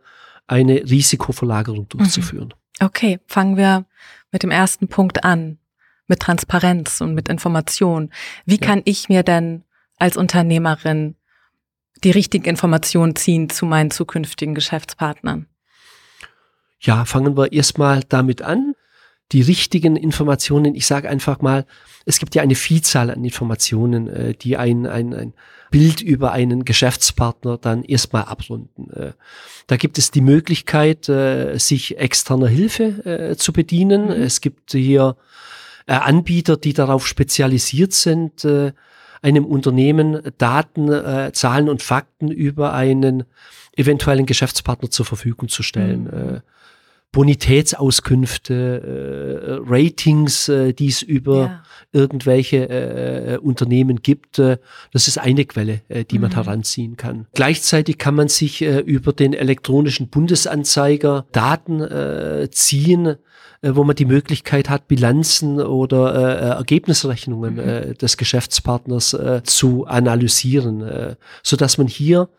eine 0.51 0.84
Risikoverlagerung 0.84 1.88
durchzuführen. 1.88 2.53
Mhm. 2.79 2.86
Okay, 2.86 3.20
fangen 3.25 3.55
wir 3.55 3.86
mit 4.31 4.43
dem 4.43 4.51
ersten 4.51 4.89
Punkt 4.89 5.24
an, 5.24 5.60
mit 6.08 6.20
Transparenz 6.20 7.00
und 7.00 7.13
mit 7.13 7.29
Information. 7.29 8.12
Wie 8.46 8.60
ja. 8.60 8.67
kann 8.67 8.81
ich 8.84 9.08
mir 9.08 9.24
denn 9.24 9.63
als 9.98 10.17
Unternehmerin 10.17 11.15
die 12.03 12.12
richtigen 12.12 12.46
Informationen 12.46 13.15
ziehen 13.15 13.50
zu 13.50 13.65
meinen 13.65 13.91
zukünftigen 13.91 14.53
Geschäftspartnern? 14.53 15.48
Ja, 16.81 17.05
fangen 17.05 17.38
wir 17.38 17.53
erstmal 17.53 18.01
damit 18.10 18.41
an. 18.41 18.74
Die 19.31 19.41
richtigen 19.41 19.96
Informationen, 19.96 20.75
ich 20.75 20.86
sage 20.86 21.08
einfach 21.08 21.39
mal, 21.39 21.65
es 22.05 22.20
gibt 22.20 22.36
ja 22.36 22.41
eine 22.41 22.55
Vielzahl 22.55 23.10
an 23.10 23.24
Informationen, 23.24 24.10
äh, 24.10 24.34
die 24.34 24.58
ein, 24.58 24.86
ein, 24.86 25.13
ein 25.13 25.34
Bild 25.72 26.01
über 26.01 26.34
einen 26.34 26.66
Geschäftspartner 26.66 27.58
dann 27.58 27.84
erstmal 27.84 28.24
abrunden. 28.24 28.92
Äh, 28.92 29.13
da 29.68 29.78
gibt 29.78 29.98
es 29.98 30.12
die 30.12 30.22
Möglichkeit, 30.22 31.10
äh, 31.10 31.58
sich 31.58 31.98
externer 31.98 32.50
Hilfe 32.50 32.84
äh, 33.06 33.36
zu 33.38 33.54
bedienen. 33.54 34.06
Mhm. 34.06 34.24
Es 34.24 34.42
gibt 34.42 34.74
hier 34.74 35.16
Anbieter, 35.88 36.58
die 36.58 36.74
darauf 36.74 37.08
spezialisiert 37.08 37.92
sind, 37.92 38.48
einem 39.24 39.46
Unternehmen 39.46 40.22
Daten, 40.38 41.34
Zahlen 41.34 41.70
und 41.70 41.82
Fakten 41.82 42.30
über 42.30 42.74
einen 42.74 43.24
eventuellen 43.75 44.28
Geschäftspartner 44.28 44.92
zur 44.92 45.08
Verfügung 45.08 45.50
zu 45.50 45.63
stellen. 45.63 46.04
Mhm. 46.04 46.42
Bonitätsauskünfte, 47.12 48.53
äh, 48.53 49.70
Ratings, 49.70 50.48
äh, 50.48 50.74
die 50.74 50.88
es 50.88 51.01
über 51.01 51.41
ja. 51.41 51.63
irgendwelche 51.91 52.70
äh, 52.70 53.38
Unternehmen 53.38 54.01
gibt. 54.01 54.39
Äh, 54.39 54.60
das 54.94 55.10
ist 55.10 55.18
eine 55.18 55.44
Quelle, 55.44 55.82
äh, 55.89 56.06
die 56.06 56.15
mhm. 56.15 56.22
man 56.22 56.36
heranziehen 56.36 56.96
kann. 56.96 57.27
Gleichzeitig 57.34 57.98
kann 57.98 58.15
man 58.15 58.30
sich 58.30 58.62
äh, 58.62 58.80
über 58.80 59.12
den 59.12 59.34
elektronischen 59.34 60.08
Bundesanzeiger 60.08 61.25
Daten 61.34 61.82
äh, 61.82 62.48
ziehen, 62.50 63.08
äh, 63.08 63.18
wo 63.63 63.84
man 63.84 63.98
die 63.98 64.06
Möglichkeit 64.06 64.70
hat, 64.70 64.88
Bilanzen 64.88 65.60
oder 65.60 66.15
äh, 66.15 66.50
Ergebnisrechnungen 66.51 67.56
mhm. 67.56 67.60
äh, 67.60 67.94
des 67.94 68.15
Geschäftspartners 68.15 69.13
äh, 69.13 69.41
zu 69.44 69.86
analysieren, 69.86 70.82
äh, 70.82 71.15
so 71.44 71.58
dass 71.58 71.77
man 71.77 71.88
hier 71.88 72.30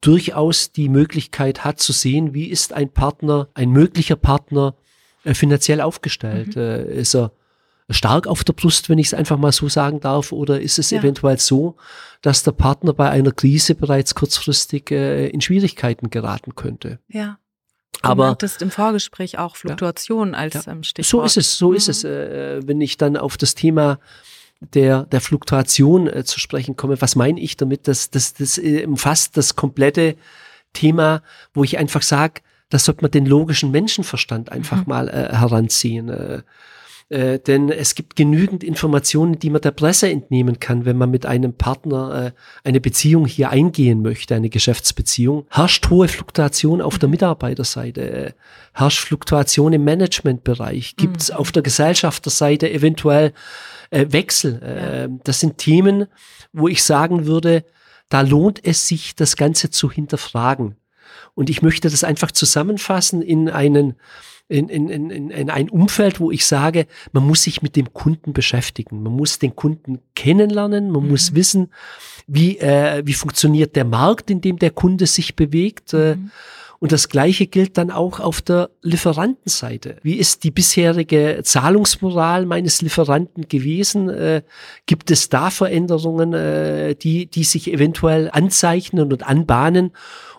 durchaus 0.00 0.72
die 0.72 0.88
Möglichkeit 0.88 1.64
hat 1.64 1.80
zu 1.80 1.92
sehen, 1.92 2.34
wie 2.34 2.46
ist 2.46 2.72
ein 2.72 2.90
Partner, 2.90 3.48
ein 3.54 3.70
möglicher 3.70 4.16
Partner 4.16 4.74
äh, 5.24 5.34
finanziell 5.34 5.80
aufgestellt. 5.80 6.56
Mhm. 6.56 6.62
Äh, 6.62 7.00
ist 7.00 7.14
er 7.14 7.32
stark 7.90 8.26
auf 8.26 8.44
der 8.44 8.52
Brust, 8.52 8.88
wenn 8.88 8.98
ich 8.98 9.08
es 9.08 9.14
einfach 9.14 9.38
mal 9.38 9.52
so 9.52 9.68
sagen 9.68 10.00
darf, 10.00 10.32
oder 10.32 10.60
ist 10.60 10.78
es 10.78 10.90
ja. 10.90 11.00
eventuell 11.00 11.38
so, 11.38 11.76
dass 12.22 12.42
der 12.42 12.52
Partner 12.52 12.92
bei 12.92 13.10
einer 13.10 13.32
Krise 13.32 13.74
bereits 13.74 14.14
kurzfristig 14.14 14.90
äh, 14.90 15.28
in 15.28 15.40
Schwierigkeiten 15.40 16.10
geraten 16.10 16.54
könnte? 16.54 16.98
Ja. 17.08 17.38
Du 18.02 18.08
aber 18.08 18.36
das 18.36 18.58
im 18.58 18.70
Vorgespräch 18.70 19.38
auch 19.38 19.56
Fluktuation 19.56 20.32
ja, 20.32 20.38
als 20.38 20.66
ja. 20.66 20.72
Ähm, 20.72 20.82
Stichwort. 20.84 21.08
So 21.08 21.22
ist 21.24 21.36
es, 21.36 21.58
so 21.58 21.70
mhm. 21.70 21.76
ist 21.76 21.88
es. 21.88 22.04
Äh, 22.04 22.60
wenn 22.66 22.80
ich 22.80 22.96
dann 22.96 23.16
auf 23.16 23.36
das 23.36 23.54
Thema 23.54 23.98
der, 24.60 25.04
der 25.04 25.20
Fluktuation 25.20 26.08
äh, 26.08 26.24
zu 26.24 26.40
sprechen 26.40 26.76
komme. 26.76 27.00
Was 27.00 27.16
meine 27.16 27.40
ich 27.40 27.56
damit? 27.56 27.88
Das, 27.88 28.10
das, 28.10 28.34
das 28.34 28.58
äh, 28.58 28.84
umfasst 28.84 29.36
das 29.36 29.56
komplette 29.56 30.16
Thema, 30.72 31.22
wo 31.54 31.64
ich 31.64 31.78
einfach 31.78 32.02
sage, 32.02 32.42
das 32.68 32.84
sollte 32.84 33.02
man 33.02 33.10
den 33.10 33.26
logischen 33.26 33.70
Menschenverstand 33.70 34.52
einfach 34.52 34.78
mhm. 34.78 34.84
mal 34.86 35.08
äh, 35.08 35.34
heranziehen. 35.34 36.08
Äh, 36.08 36.42
äh, 37.10 37.38
denn 37.38 37.70
es 37.70 37.94
gibt 37.94 38.16
genügend 38.16 38.62
Informationen, 38.62 39.38
die 39.38 39.48
man 39.48 39.62
der 39.62 39.70
Presse 39.70 40.10
entnehmen 40.10 40.60
kann, 40.60 40.84
wenn 40.84 40.98
man 40.98 41.10
mit 41.10 41.24
einem 41.24 41.54
Partner 41.54 42.26
äh, 42.26 42.68
eine 42.68 42.80
Beziehung 42.80 43.26
hier 43.26 43.50
eingehen 43.50 44.02
möchte, 44.02 44.34
eine 44.34 44.50
Geschäftsbeziehung. 44.50 45.46
Herrscht 45.50 45.88
hohe 45.88 46.08
Fluktuation 46.08 46.82
auf 46.82 46.98
der 46.98 47.08
Mitarbeiterseite, 47.08 48.10
äh, 48.10 48.32
herrscht 48.74 49.00
Fluktuation 49.00 49.72
im 49.72 49.84
Managementbereich, 49.84 50.96
gibt 50.96 51.22
es 51.22 51.30
mhm. 51.30 51.36
auf 51.36 51.52
der 51.52 51.62
Gesellschafterseite 51.62 52.70
eventuell 52.70 53.32
äh, 53.90 54.06
Wechsel. 54.10 54.62
Äh. 54.62 55.08
Das 55.24 55.40
sind 55.40 55.58
Themen, 55.58 56.06
wo 56.52 56.68
ich 56.68 56.82
sagen 56.82 57.24
würde, 57.24 57.64
da 58.10 58.20
lohnt 58.20 58.64
es 58.64 58.86
sich, 58.86 59.14
das 59.14 59.36
Ganze 59.36 59.70
zu 59.70 59.90
hinterfragen. 59.90 60.76
Und 61.34 61.50
ich 61.50 61.62
möchte 61.62 61.90
das 61.90 62.04
einfach 62.04 62.32
zusammenfassen 62.32 63.22
in 63.22 63.48
einen 63.48 63.94
in, 64.48 64.68
in, 64.70 64.88
in, 64.88 65.30
in 65.30 65.50
ein 65.50 65.68
Umfeld, 65.68 66.20
wo 66.20 66.30
ich 66.30 66.46
sage, 66.46 66.86
man 67.12 67.26
muss 67.26 67.42
sich 67.42 67.60
mit 67.60 67.76
dem 67.76 67.92
Kunden 67.92 68.32
beschäftigen. 68.32 69.02
Man 69.02 69.12
muss 69.12 69.38
den 69.38 69.54
Kunden 69.54 70.00
kennenlernen, 70.14 70.90
man 70.90 71.02
mhm. 71.02 71.10
muss 71.10 71.34
wissen, 71.34 71.70
wie, 72.26 72.58
äh, 72.58 73.02
wie 73.04 73.12
funktioniert 73.12 73.76
der 73.76 73.84
Markt, 73.84 74.30
in 74.30 74.40
dem 74.40 74.58
der 74.58 74.70
Kunde 74.70 75.06
sich 75.06 75.36
bewegt. 75.36 75.92
Äh, 75.92 76.16
mhm. 76.16 76.30
Und 76.80 76.92
das 76.92 77.08
Gleiche 77.08 77.46
gilt 77.48 77.76
dann 77.76 77.90
auch 77.90 78.20
auf 78.20 78.40
der 78.40 78.70
Lieferantenseite. 78.82 79.96
Wie 80.02 80.14
ist 80.14 80.44
die 80.44 80.52
bisherige 80.52 81.40
Zahlungsmoral 81.42 82.46
meines 82.46 82.82
Lieferanten 82.82 83.48
gewesen? 83.48 84.08
Äh, 84.08 84.42
gibt 84.86 85.10
es 85.10 85.28
da 85.28 85.50
Veränderungen, 85.50 86.32
äh, 86.34 86.94
die, 86.94 87.26
die 87.26 87.42
sich 87.42 87.72
eventuell 87.72 88.30
anzeichnen 88.32 89.12
und 89.12 89.26
anbahnen? 89.26 89.90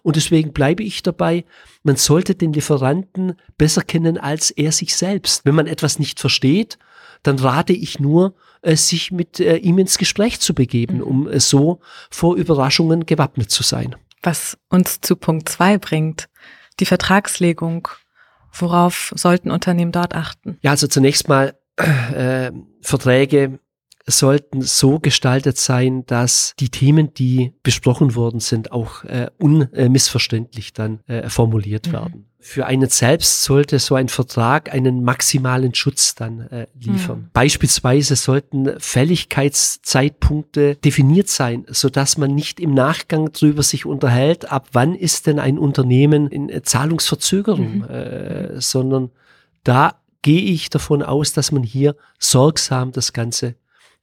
Und 0.03 0.15
deswegen 0.15 0.53
bleibe 0.53 0.83
ich 0.83 1.03
dabei, 1.03 1.45
man 1.83 1.95
sollte 1.95 2.35
den 2.35 2.53
Lieferanten 2.53 3.35
besser 3.57 3.81
kennen 3.81 4.17
als 4.17 4.51
er 4.51 4.71
sich 4.71 4.95
selbst. 4.95 5.45
Wenn 5.45 5.55
man 5.55 5.67
etwas 5.67 5.99
nicht 5.99 6.19
versteht, 6.19 6.77
dann 7.23 7.39
rate 7.39 7.73
ich 7.73 7.99
nur, 7.99 8.35
äh, 8.61 8.75
sich 8.75 9.11
mit 9.11 9.39
äh, 9.39 9.57
ihm 9.57 9.77
ins 9.77 9.97
Gespräch 9.97 10.39
zu 10.39 10.53
begeben, 10.53 10.97
mhm. 10.97 11.03
um 11.03 11.27
äh, 11.27 11.39
so 11.39 11.79
vor 12.09 12.35
Überraschungen 12.35 13.05
gewappnet 13.05 13.51
zu 13.51 13.63
sein. 13.63 13.95
Was 14.21 14.57
uns 14.69 15.01
zu 15.01 15.15
Punkt 15.15 15.49
zwei 15.49 15.77
bringt, 15.77 16.29
die 16.79 16.85
Vertragslegung. 16.85 17.87
Worauf 18.51 19.13
sollten 19.15 19.51
Unternehmen 19.51 19.91
dort 19.91 20.15
achten? 20.15 20.57
Ja, 20.61 20.71
also 20.71 20.87
zunächst 20.87 21.27
mal 21.29 21.55
äh, 21.77 22.51
Verträge 22.81 23.59
sollten 24.09 24.61
so 24.61 24.99
gestaltet 24.99 25.57
sein, 25.57 26.05
dass 26.05 26.53
die 26.59 26.69
Themen, 26.69 27.13
die 27.13 27.53
besprochen 27.63 28.15
worden 28.15 28.39
sind, 28.39 28.71
auch 28.71 29.03
äh, 29.03 29.27
unmissverständlich 29.37 30.73
dann 30.73 30.99
äh, 31.07 31.29
formuliert 31.29 31.87
mhm. 31.87 31.91
werden. 31.91 32.25
Für 32.41 32.65
einen 32.67 32.87
selbst 32.87 33.43
sollte 33.43 33.79
so 33.79 33.95
ein 33.95 34.07
Vertrag 34.07 34.73
einen 34.73 35.03
maximalen 35.03 35.75
Schutz 35.75 36.15
dann 36.15 36.39
äh, 36.47 36.67
liefern. 36.79 37.19
Mhm. 37.19 37.29
Beispielsweise 37.33 38.15
sollten 38.15 38.79
Fälligkeitszeitpunkte 38.79 40.75
definiert 40.75 41.27
sein, 41.27 41.65
so 41.67 41.89
dass 41.89 42.17
man 42.17 42.33
nicht 42.33 42.61
im 42.61 42.73
Nachgang 42.73 43.29
darüber 43.33 43.61
sich 43.61 43.85
unterhält, 43.85 44.49
ab 44.51 44.69
wann 44.71 44.95
ist 44.95 45.27
denn 45.27 45.37
ein 45.37 45.59
Unternehmen 45.59 46.27
in 46.27 46.47
äh, 46.47 46.61
Zahlungsverzögerung, 46.61 47.79
mhm. 47.79 47.83
äh, 47.83 48.61
sondern 48.61 49.11
da 49.65 49.95
gehe 50.21 50.41
ich 50.41 50.69
davon 50.69 51.03
aus, 51.03 51.33
dass 51.33 51.51
man 51.51 51.63
hier 51.63 51.95
sorgsam 52.19 52.93
das 52.93 53.11
Ganze 53.11 53.55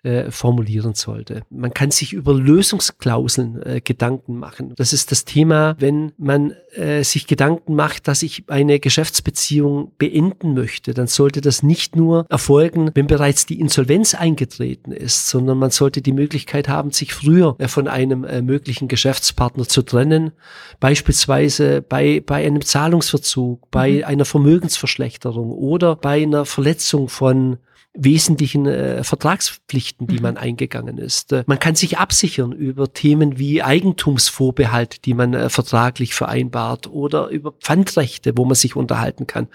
äh, 0.03 0.31
formulieren 0.31 0.95
sollte. 0.95 1.43
Man 1.51 1.75
kann 1.75 1.91
sich 1.91 2.13
über 2.13 2.33
Lösungsklauseln 2.35 3.63
äh, 3.63 3.81
Gedanken 3.81 4.39
machen. 4.39 4.75
Das 4.77 4.93
ist 4.93 5.11
das 5.11 5.25
Thema, 5.25 5.75
wenn 5.79 6.13
man 6.17 6.53
äh, 6.75 7.03
sich 7.03 7.27
Gedanken 7.27 7.75
macht, 7.75 8.07
dass 8.07 8.23
ich 8.23 8.45
eine 8.49 8.79
Geschäftsbeziehung 8.79 9.93
beenden 9.99 10.55
möchte, 10.55 10.95
dann 10.95 11.07
sollte 11.07 11.41
das 11.41 11.63
nicht 11.63 11.97
nur 11.97 12.27
erfolgen, 12.29 12.91
wenn 12.95 13.07
bereits 13.07 13.47
die 13.47 13.59
Insolvenz 13.59 14.15
eingetreten 14.15 14.93
ist, 14.93 15.29
sondern 15.29 15.59
man 15.59 15.71
sollte 15.71 16.03
die 16.03 16.13
Möglichkeit 16.13 16.69
haben, 16.69 16.93
sich 16.93 17.13
früher 17.13 17.57
äh, 17.59 17.67
von 17.67 17.89
einem 17.89 18.25
äh, 18.25 18.43
möglichen 18.43 18.89
Geschäftspartner 18.89 19.67
zu 19.67 19.83
trennen, 19.83 20.33
beispielsweise 20.79 21.83
bei, 21.83 22.23
bei 22.25 22.47
einem 22.47 22.65
Zahlungsverzug, 22.65 23.71
bei 23.71 23.93
mhm. 23.93 24.05
einer 24.05 24.25
Vermögensverschlechterung 24.25 25.51
oder 25.51 25.97
bei 25.97 26.23
einer 26.23 26.45
Verletzung 26.45 27.09
von 27.09 27.59
wesentlichen 27.97 28.67
äh, 28.67 29.03
Vertragspflichten, 29.03 30.07
die 30.07 30.17
mhm. 30.17 30.23
man 30.23 30.37
eingegangen 30.37 30.99
ist. 30.99 31.33
Äh, 31.33 31.45
man 31.47 31.59
kann 31.59 31.75
sich 31.75 31.99
absichern 31.99 32.53
über 32.53 32.93
Themen 32.93 33.39
wie 33.39 33.63
Eigentumsvorbehalt, 33.63 35.05
die 35.05 35.15
man 35.15 35.35
äh, 35.35 35.49
vertraglich 35.49 36.15
vereinbart 36.15 36.87
oder 36.89 37.29
über 37.29 37.53
Pfandrechte, 37.53 38.33
wo 38.37 38.45
man 38.45 38.55
sich 38.55 38.77
unterhalten 38.77 39.27
kann. 39.27 39.49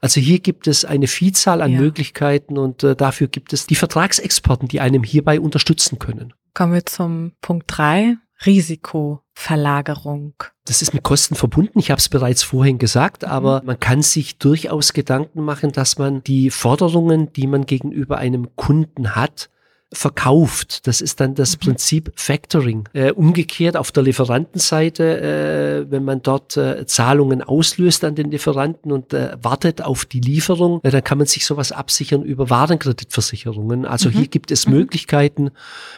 Also 0.00 0.20
hier 0.20 0.40
gibt 0.40 0.66
es 0.66 0.84
eine 0.84 1.06
Vielzahl 1.06 1.62
an 1.62 1.72
ja. 1.72 1.80
Möglichkeiten 1.80 2.58
und 2.58 2.82
äh, 2.84 2.94
dafür 2.94 3.28
gibt 3.28 3.52
es 3.52 3.66
die 3.66 3.74
Vertragsexperten, 3.74 4.68
die 4.68 4.80
einem 4.80 5.02
hierbei 5.02 5.40
unterstützen 5.40 5.98
können. 5.98 6.34
Kommen 6.54 6.72
wir 6.72 6.86
zum 6.86 7.32
Punkt 7.40 7.64
drei. 7.68 8.16
Risikoverlagerung. 8.44 10.34
Das 10.66 10.82
ist 10.82 10.92
mit 10.92 11.02
Kosten 11.02 11.34
verbunden. 11.34 11.78
Ich 11.78 11.90
habe 11.90 11.98
es 11.98 12.08
bereits 12.08 12.42
vorhin 12.42 12.78
gesagt, 12.78 13.22
mhm. 13.22 13.28
aber 13.28 13.62
man 13.64 13.80
kann 13.80 14.02
sich 14.02 14.38
durchaus 14.38 14.92
Gedanken 14.92 15.42
machen, 15.42 15.72
dass 15.72 15.98
man 15.98 16.22
die 16.22 16.50
Forderungen, 16.50 17.32
die 17.32 17.46
man 17.46 17.66
gegenüber 17.66 18.18
einem 18.18 18.54
Kunden 18.56 19.14
hat, 19.14 19.48
verkauft. 19.96 20.86
Das 20.86 21.00
ist 21.00 21.20
dann 21.20 21.34
das 21.34 21.56
mhm. 21.56 21.60
Prinzip 21.60 22.12
Factoring. 22.16 22.88
Äh, 22.92 23.12
umgekehrt 23.12 23.76
auf 23.76 23.92
der 23.92 24.02
Lieferantenseite, 24.02 25.84
äh, 25.86 25.90
wenn 25.90 26.04
man 26.04 26.22
dort 26.22 26.56
äh, 26.56 26.86
Zahlungen 26.86 27.42
auslöst 27.42 28.04
an 28.04 28.14
den 28.14 28.30
Lieferanten 28.30 28.92
und 28.92 29.12
äh, 29.12 29.36
wartet 29.42 29.82
auf 29.82 30.04
die 30.04 30.20
Lieferung, 30.20 30.80
äh, 30.82 30.90
dann 30.90 31.02
kann 31.02 31.18
man 31.18 31.26
sich 31.26 31.46
sowas 31.46 31.72
absichern 31.72 32.22
über 32.22 32.50
Warenkreditversicherungen. 32.50 33.86
Also 33.86 34.08
mhm. 34.08 34.14
hier 34.14 34.26
gibt 34.28 34.50
es 34.50 34.66
mhm. 34.66 34.74
Möglichkeiten, 34.74 35.50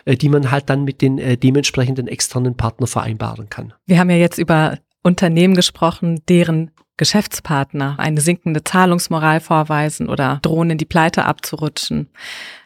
äh, 0.05 0.17
die 0.17 0.28
man 0.28 0.50
halt 0.50 0.71
dann 0.71 0.85
mit 0.85 1.02
den 1.02 1.19
dementsprechenden 1.40 2.07
externen 2.07 2.57
Partner 2.57 2.87
vereinbaren 2.87 3.49
kann. 3.49 3.73
Wir 3.87 3.99
haben 3.99 4.11
ja 4.11 4.17
jetzt 4.17 4.38
über 4.38 4.78
Unternehmen 5.02 5.55
gesprochen, 5.55 6.21
deren 6.28 6.71
Geschäftspartner 6.99 7.95
eine 7.99 8.21
sinkende 8.21 8.62
Zahlungsmoral 8.62 9.40
vorweisen 9.40 10.09
oder 10.09 10.40
drohen 10.43 10.71
in 10.71 10.78
die 10.78 10.85
Pleite 10.85 11.25
abzurutschen. 11.25 12.11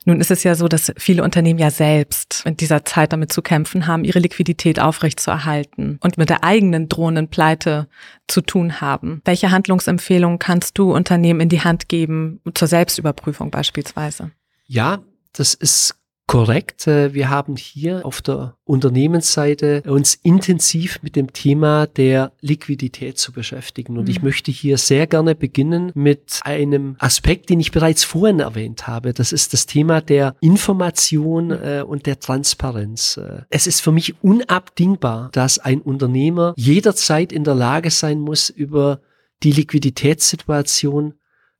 Nun 0.05 0.21
ist 0.21 0.33
es 0.33 0.43
ja 0.43 0.57
so, 0.57 0.67
dass 0.67 0.93
viele 0.97 1.23
Unternehmen 1.23 1.61
ja 1.61 1.71
selbst 1.71 2.43
in 2.45 2.57
dieser 2.57 2.85
Zeit 2.85 3.12
damit 3.12 3.33
zu 3.33 3.43
kämpfen 3.43 3.87
haben, 3.87 4.05
ihre 4.05 4.19
Liquidität 4.19 4.81
aufrechtzuerhalten 4.81 5.99
und 6.03 6.19
mit 6.19 6.29
der 6.29 6.43
eigenen 6.43 6.89
drohenden 6.89 7.29
Pleite 7.29 7.87
zu 8.27 8.41
tun 8.41 8.81
haben. 8.81 9.23
Welche 9.25 9.53
Handlungsempfehlungen 9.53 10.41
kannst 10.41 10.77
du 10.79 10.93
Unternehmen 10.93 11.41
in 11.41 11.49
die 11.49 11.61
Hand 11.61 11.89
geben, 11.89 12.41
zur 12.55 12.67
Selbstüberprüfung 12.67 13.51
beispielsweise? 13.51 14.33
Ja, 14.67 15.03
das 15.33 15.55
ist 15.55 15.95
korrekt. 16.26 16.87
Äh, 16.87 17.14
wir 17.14 17.31
haben 17.31 17.57
hier 17.57 18.07
auf 18.07 18.23
der 18.23 18.57
Unternehmensseite 18.64 19.83
uns 19.87 20.14
intensiv 20.23 21.00
mit 21.02 21.17
dem 21.17 21.33
Thema 21.33 21.87
der 21.87 22.33
Liquidität 22.41 23.19
zu 23.19 23.33
beschäftigen. 23.33 23.99
Und 23.99 24.05
mhm. 24.05 24.11
ich 24.11 24.23
möchte 24.23 24.50
hier 24.50 24.79
sehr 24.79 25.07
gerne 25.07 25.35
beginnen 25.35 25.93
mit 25.95 26.41
einem 26.45 26.97
Aspekt, 26.99 27.50
den 27.50 27.61
ich 27.61 27.71
bereits 27.71 28.05
vorhin 28.05 28.41
erwähnt 28.41 28.87
habe. 28.87 29.12
Das 29.12 29.33
ist 29.33 29.52
das 29.52 29.67
Thema 29.67 30.00
der 30.00 30.37
Information 30.41 31.50
äh, 31.50 31.85
und 31.87 32.07
der 32.07 32.19
Transparenz. 32.19 33.17
Äh, 33.17 33.43
es 33.50 33.67
ist 33.67 33.81
für 33.81 33.93
mich 33.93 34.14
unabdingbar, 34.23 35.31
dass 35.33 35.59
ein 35.59 35.83
Unternehmer 35.83 36.55
jederzeit 36.57 37.33
in 37.33 37.45
der 37.45 37.55
Lage 37.55 37.91
sein 37.91 38.21
muss, 38.21 38.49
über 38.49 39.00
die 39.43 39.52
Liquiditätssituation 39.52 41.14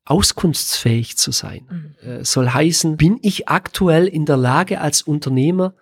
auskunftsfähig 0.05 1.17
zu 1.17 1.31
sein. 1.31 1.95
Mhm. 2.03 2.09
Äh, 2.09 2.25
soll 2.25 2.51
heißen, 2.51 2.97
bin 2.97 3.19
ich 3.23 3.49
aktuell 3.49 4.07
in 4.07 4.27
der 4.27 4.37
Lage 4.37 4.81
als 4.81 5.03
Unternehmer 5.03 5.75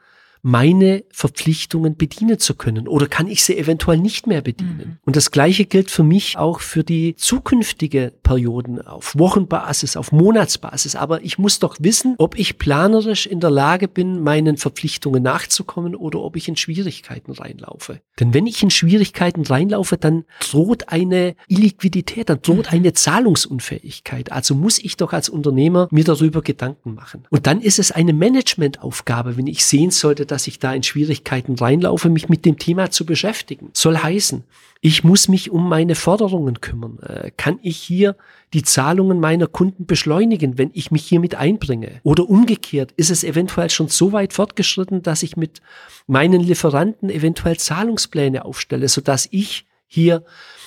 meine 0.43 1.05
Verpflichtungen 1.11 1.97
bedienen 1.97 2.39
zu 2.39 2.55
können 2.55 2.89
oder 2.89 3.07
kann 3.07 3.27
ich 3.27 3.45
sie 3.45 3.59
eventuell 3.59 3.99
nicht 3.99 4.27
mehr 4.27 4.41
bedienen. 4.41 4.77
Mhm. 4.79 4.99
Und 5.05 5.17
das 5.17 5.31
Gleiche 5.31 5.67
gilt 5.67 5.91
für 5.91 6.03
mich 6.03 6.39
auch 6.39 6.61
für 6.61 6.85
die 6.85 7.17
zukünftige 7.17 8.13
Perioden 8.23 8.81
auf 8.81 9.19
Wochenbasis, 9.19 9.97
auf 9.97 10.13
Monatsbasis. 10.13 10.97
Aber 10.97 11.23
ich 11.23 11.39
muss 11.39 11.59
doch 11.59 11.77
wissen, 11.81 12.15
ob 12.19 12.39
ich 12.39 12.59
planerisch 12.59 13.27
in 13.27 13.41
der 13.41 13.51
Lage 13.51 13.89
bin, 13.89 14.23
meinen 14.23 14.57
Verpflichtungen 14.57 15.23
nachzukommen 15.23 15.95
oder 15.95 16.21
ob 16.21 16.37
ich 16.37 16.49
in 16.49 16.57
Schwierigkeiten 16.57 17.33
reinlaufe. 17.33 18.01
Denn 18.19 18.35
wenn 18.35 18.47
ich 18.47 18.63
in 18.63 18.71
Schwierigkeiten 18.71 19.45
reinlaufe, 19.45 19.97
dann 19.97 20.25
droht 20.41 20.89
eine 20.89 21.35
Illiquidität, 21.49 22.31
dann 22.31 22.43
droht 22.43 22.67
mhm. 22.67 22.79
eine 22.79 22.93
Zahlungsunfähigkeit. 22.93 24.33
Also 24.33 24.55
muss 24.55 24.79
ich 24.79 24.97
doch 24.97 25.13
als 25.13 25.29
Unternehmer 25.29 25.89
mir 25.91 26.05
darüber 26.05 26.43
Gedanken 26.43 26.95
machen. 26.95 27.25
Und 27.31 27.47
dann 27.47 27.61
ist 27.61 27.79
es 27.79 27.93
eine 27.93 28.13
Managementaufgabe, 28.13 29.37
wenn 29.37 29.47
ich 29.47 29.65
sehen 29.65 29.91
sollte, 29.91 30.27
dass 30.31 30.47
ich 30.47 30.59
da 30.59 30.73
in 30.73 30.83
Schwierigkeiten 30.83 31.57
reinlaufe, 31.57 32.09
mich 32.09 32.29
mit 32.29 32.45
dem 32.45 32.59
Thema 32.59 32.91
zu 32.91 33.05
beschäftigen. 33.05 33.71
Soll 33.73 33.99
heißen, 33.99 34.45
ich 34.81 35.05
muss 35.05 35.29
mich 35.29 35.51
um 35.51 35.69
meine 35.69 35.95
Forderungen 35.95 36.61
kümmern. 36.61 36.99
Äh, 37.01 37.31
kann 37.37 37.59
ich 37.63 37.77
hier 37.77 38.17
die 38.53 38.63
Zahlungen 38.63 39.21
meiner 39.21 39.47
Kunden 39.47 39.87
beschleunigen, 39.87 40.59
wenn 40.59 40.71
ich 40.73 40.91
mich 40.91 41.05
hier 41.05 41.21
mit 41.21 41.35
einbringe? 41.35 42.01
Oder 42.03 42.29
umgekehrt, 42.29 42.93
ist 42.97 43.11
es 43.11 43.25
eventuell 43.25 43.71
schon 43.71 43.89
so 43.89 44.13
weit 44.13 44.33
fortgeschritten, 44.33 45.03
dass 45.03 45.23
ich 45.23 45.37
mit 45.37 45.61
meinen 46.07 46.41
Lieferanten 46.41 47.11
eventuell 47.11 47.59
Zahlungspläne 47.59 48.45
aufstelle, 48.45 48.89
sodass 48.89 49.29
ich 49.31 49.67
hier 49.87 50.25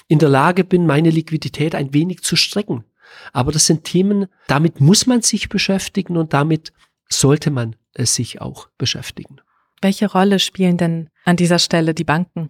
in 0.08 0.20
der 0.20 0.30
Lage 0.30 0.64
bin, 0.64 0.86
meine 0.86 1.10
Liquidität 1.10 1.76
ein 1.76 1.94
wenig 1.94 2.22
zu 2.22 2.36
strecken. 2.36 2.84
Aber 3.32 3.52
das 3.52 3.66
sind 3.66 3.84
Themen, 3.84 4.28
damit 4.48 4.80
muss 4.82 5.08
man 5.08 5.22
sich 5.22 5.50
beschäftigen 5.50 6.18
und 6.18 6.34
damit 6.34 6.74
sollte 7.10 7.52
man 7.52 7.76
es 7.94 8.16
sich 8.16 8.42
auch 8.42 8.70
beschäftigen. 8.78 9.38
Welche 9.84 10.10
Rolle 10.10 10.40
spielen 10.40 10.78
denn 10.78 11.10
an 11.26 11.36
dieser 11.36 11.60
Stelle 11.60 11.94
die 11.94 12.06
Banken? 12.06 12.50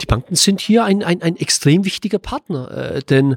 Die 0.00 0.06
Banken 0.06 0.34
sind 0.34 0.60
hier 0.60 0.84
ein, 0.84 1.02
ein, 1.02 1.22
ein 1.22 1.36
extrem 1.36 1.86
wichtiger 1.86 2.18
Partner, 2.18 2.70
äh, 2.70 3.02
denn 3.02 3.36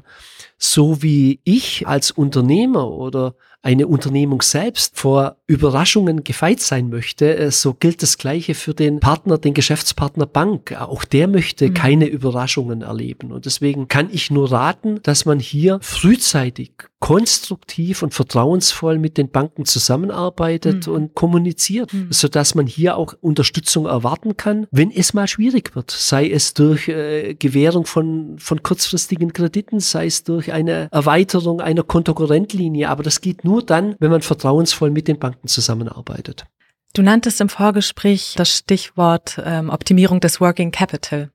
so 0.58 1.02
wie 1.02 1.40
ich 1.44 1.86
als 1.88 2.10
Unternehmer 2.10 2.90
oder 2.90 3.34
eine 3.62 3.86
Unternehmung 3.86 4.40
selbst 4.42 4.98
vor 4.98 5.36
Überraschungen 5.46 6.24
gefeit 6.24 6.60
sein 6.60 6.88
möchte, 6.88 7.36
äh, 7.36 7.50
so 7.50 7.74
gilt 7.74 8.02
das 8.02 8.16
Gleiche 8.16 8.54
für 8.54 8.72
den 8.72 9.00
Partner, 9.00 9.36
den 9.36 9.52
Geschäftspartner 9.52 10.26
Bank. 10.26 10.72
Auch 10.78 11.04
der 11.04 11.28
möchte 11.28 11.68
mhm. 11.68 11.74
keine 11.74 12.06
Überraschungen 12.06 12.82
erleben. 12.82 13.32
Und 13.32 13.44
deswegen 13.44 13.88
kann 13.88 14.08
ich 14.10 14.30
nur 14.30 14.50
raten, 14.50 15.00
dass 15.02 15.26
man 15.26 15.40
hier 15.40 15.78
frühzeitig 15.82 16.72
konstruktiv 17.00 18.02
und 18.02 18.12
vertrauensvoll 18.12 18.98
mit 18.98 19.16
den 19.16 19.30
Banken 19.30 19.64
zusammenarbeitet 19.64 20.86
mhm. 20.86 20.92
und 20.92 21.14
kommuniziert, 21.14 21.92
mhm. 21.92 22.08
so 22.10 22.28
dass 22.28 22.54
man 22.54 22.66
hier 22.66 22.96
auch 22.96 23.14
Unterstützung 23.22 23.86
erwarten 23.86 24.36
kann, 24.36 24.66
wenn 24.70 24.90
es 24.90 25.14
mal 25.14 25.26
schwierig 25.26 25.74
wird, 25.74 25.90
sei 25.90 26.30
es 26.30 26.52
durch 26.52 26.88
äh, 26.88 27.34
Gewährung 27.34 27.86
von, 27.86 28.38
von 28.38 28.62
kurzfristigen 28.62 29.32
Krediten, 29.32 29.80
sei 29.80 30.06
es 30.06 30.24
durch 30.24 30.52
eine 30.52 30.88
Erweiterung 30.92 31.62
einer 31.62 31.82
Kontokorrentlinie, 31.82 32.88
aber 32.90 33.02
das 33.02 33.22
geht 33.22 33.44
nur 33.44 33.49
dann, 33.58 33.96
wenn 33.98 34.12
man 34.12 34.22
vertrauensvoll 34.22 34.90
mit 34.90 35.08
den 35.08 35.18
Banken 35.18 35.48
zusammenarbeitet. 35.48 36.44
Du 36.92 37.02
nanntest 37.02 37.40
im 37.40 37.48
Vorgespräch 37.48 38.34
das 38.36 38.56
Stichwort 38.56 39.40
ähm, 39.44 39.70
Optimierung 39.70 40.20
des 40.20 40.40
Working 40.40 40.70
Capital. 40.70 41.30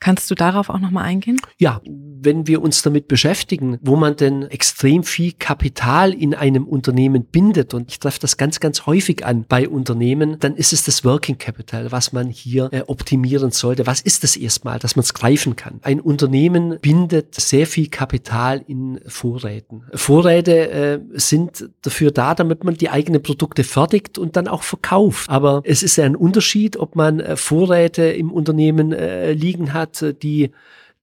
Kannst 0.00 0.30
du 0.30 0.34
darauf 0.34 0.68
auch 0.68 0.78
nochmal 0.78 1.04
eingehen? 1.04 1.40
Ja, 1.58 1.80
wenn 1.84 2.46
wir 2.46 2.62
uns 2.62 2.82
damit 2.82 3.08
beschäftigen, 3.08 3.78
wo 3.82 3.96
man 3.96 4.16
denn 4.16 4.42
extrem 4.42 5.04
viel 5.04 5.32
Kapital 5.32 6.12
in 6.12 6.34
einem 6.34 6.66
Unternehmen 6.66 7.24
bindet, 7.24 7.74
und 7.74 7.90
ich 7.90 8.00
treffe 8.00 8.20
das 8.20 8.36
ganz, 8.36 8.60
ganz 8.60 8.86
häufig 8.86 9.24
an 9.24 9.44
bei 9.48 9.68
Unternehmen, 9.68 10.38
dann 10.40 10.56
ist 10.56 10.72
es 10.72 10.84
das 10.84 11.04
Working 11.04 11.38
Capital, 11.38 11.92
was 11.92 12.12
man 12.12 12.28
hier 12.28 12.68
äh, 12.72 12.82
optimieren 12.86 13.50
sollte. 13.50 13.86
Was 13.86 14.00
ist 14.00 14.24
das 14.24 14.36
erstmal, 14.36 14.78
dass 14.78 14.96
man 14.96 15.02
es 15.02 15.14
greifen 15.14 15.56
kann? 15.56 15.80
Ein 15.82 16.00
Unternehmen 16.00 16.78
bindet 16.80 17.34
sehr 17.34 17.66
viel 17.66 17.88
Kapital 17.88 18.64
in 18.66 19.00
Vorräten. 19.06 19.84
Vorräte 19.94 20.70
äh, 20.70 21.00
sind 21.12 21.68
dafür 21.82 22.10
da, 22.10 22.34
damit 22.34 22.64
man 22.64 22.74
die 22.74 22.90
eigenen 22.90 23.22
Produkte 23.22 23.64
fertigt 23.64 24.18
und 24.18 24.36
dann 24.36 24.48
auch 24.48 24.62
verkauft. 24.62 25.28
Aber 25.30 25.62
es 25.64 25.82
ist 25.82 25.96
ja 25.96 26.04
ein 26.04 26.16
Unterschied, 26.16 26.76
ob 26.76 26.96
man 26.96 27.20
äh, 27.20 27.36
Vorräte 27.36 28.02
im 28.04 28.32
Unternehmen 28.32 28.92
äh, 28.92 29.32
liegen 29.32 29.57
liegen 29.58 29.72
hat, 29.72 30.04
die 30.22 30.50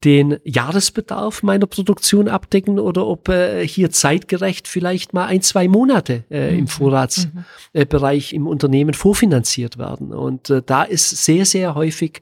den 0.03 0.37
Jahresbedarf 0.43 1.41
meiner 1.41 1.65
Produktion 1.65 2.27
abdecken 2.27 2.79
oder 2.79 3.07
ob 3.07 3.29
äh, 3.29 3.67
hier 3.67 3.89
zeitgerecht 3.89 4.67
vielleicht 4.67 5.13
mal 5.13 5.25
ein, 5.25 5.41
zwei 5.41 5.67
Monate 5.67 6.23
äh, 6.29 6.51
mhm. 6.51 6.59
im 6.59 6.67
Vorratsbereich 6.67 8.31
mhm. 8.31 8.35
äh, 8.35 8.35
im 8.35 8.47
Unternehmen 8.47 8.93
vorfinanziert 8.93 9.77
werden. 9.77 10.13
Und 10.13 10.49
äh, 10.49 10.61
da 10.63 10.83
ist 10.83 11.25
sehr, 11.25 11.45
sehr 11.45 11.73
häufig 11.73 12.21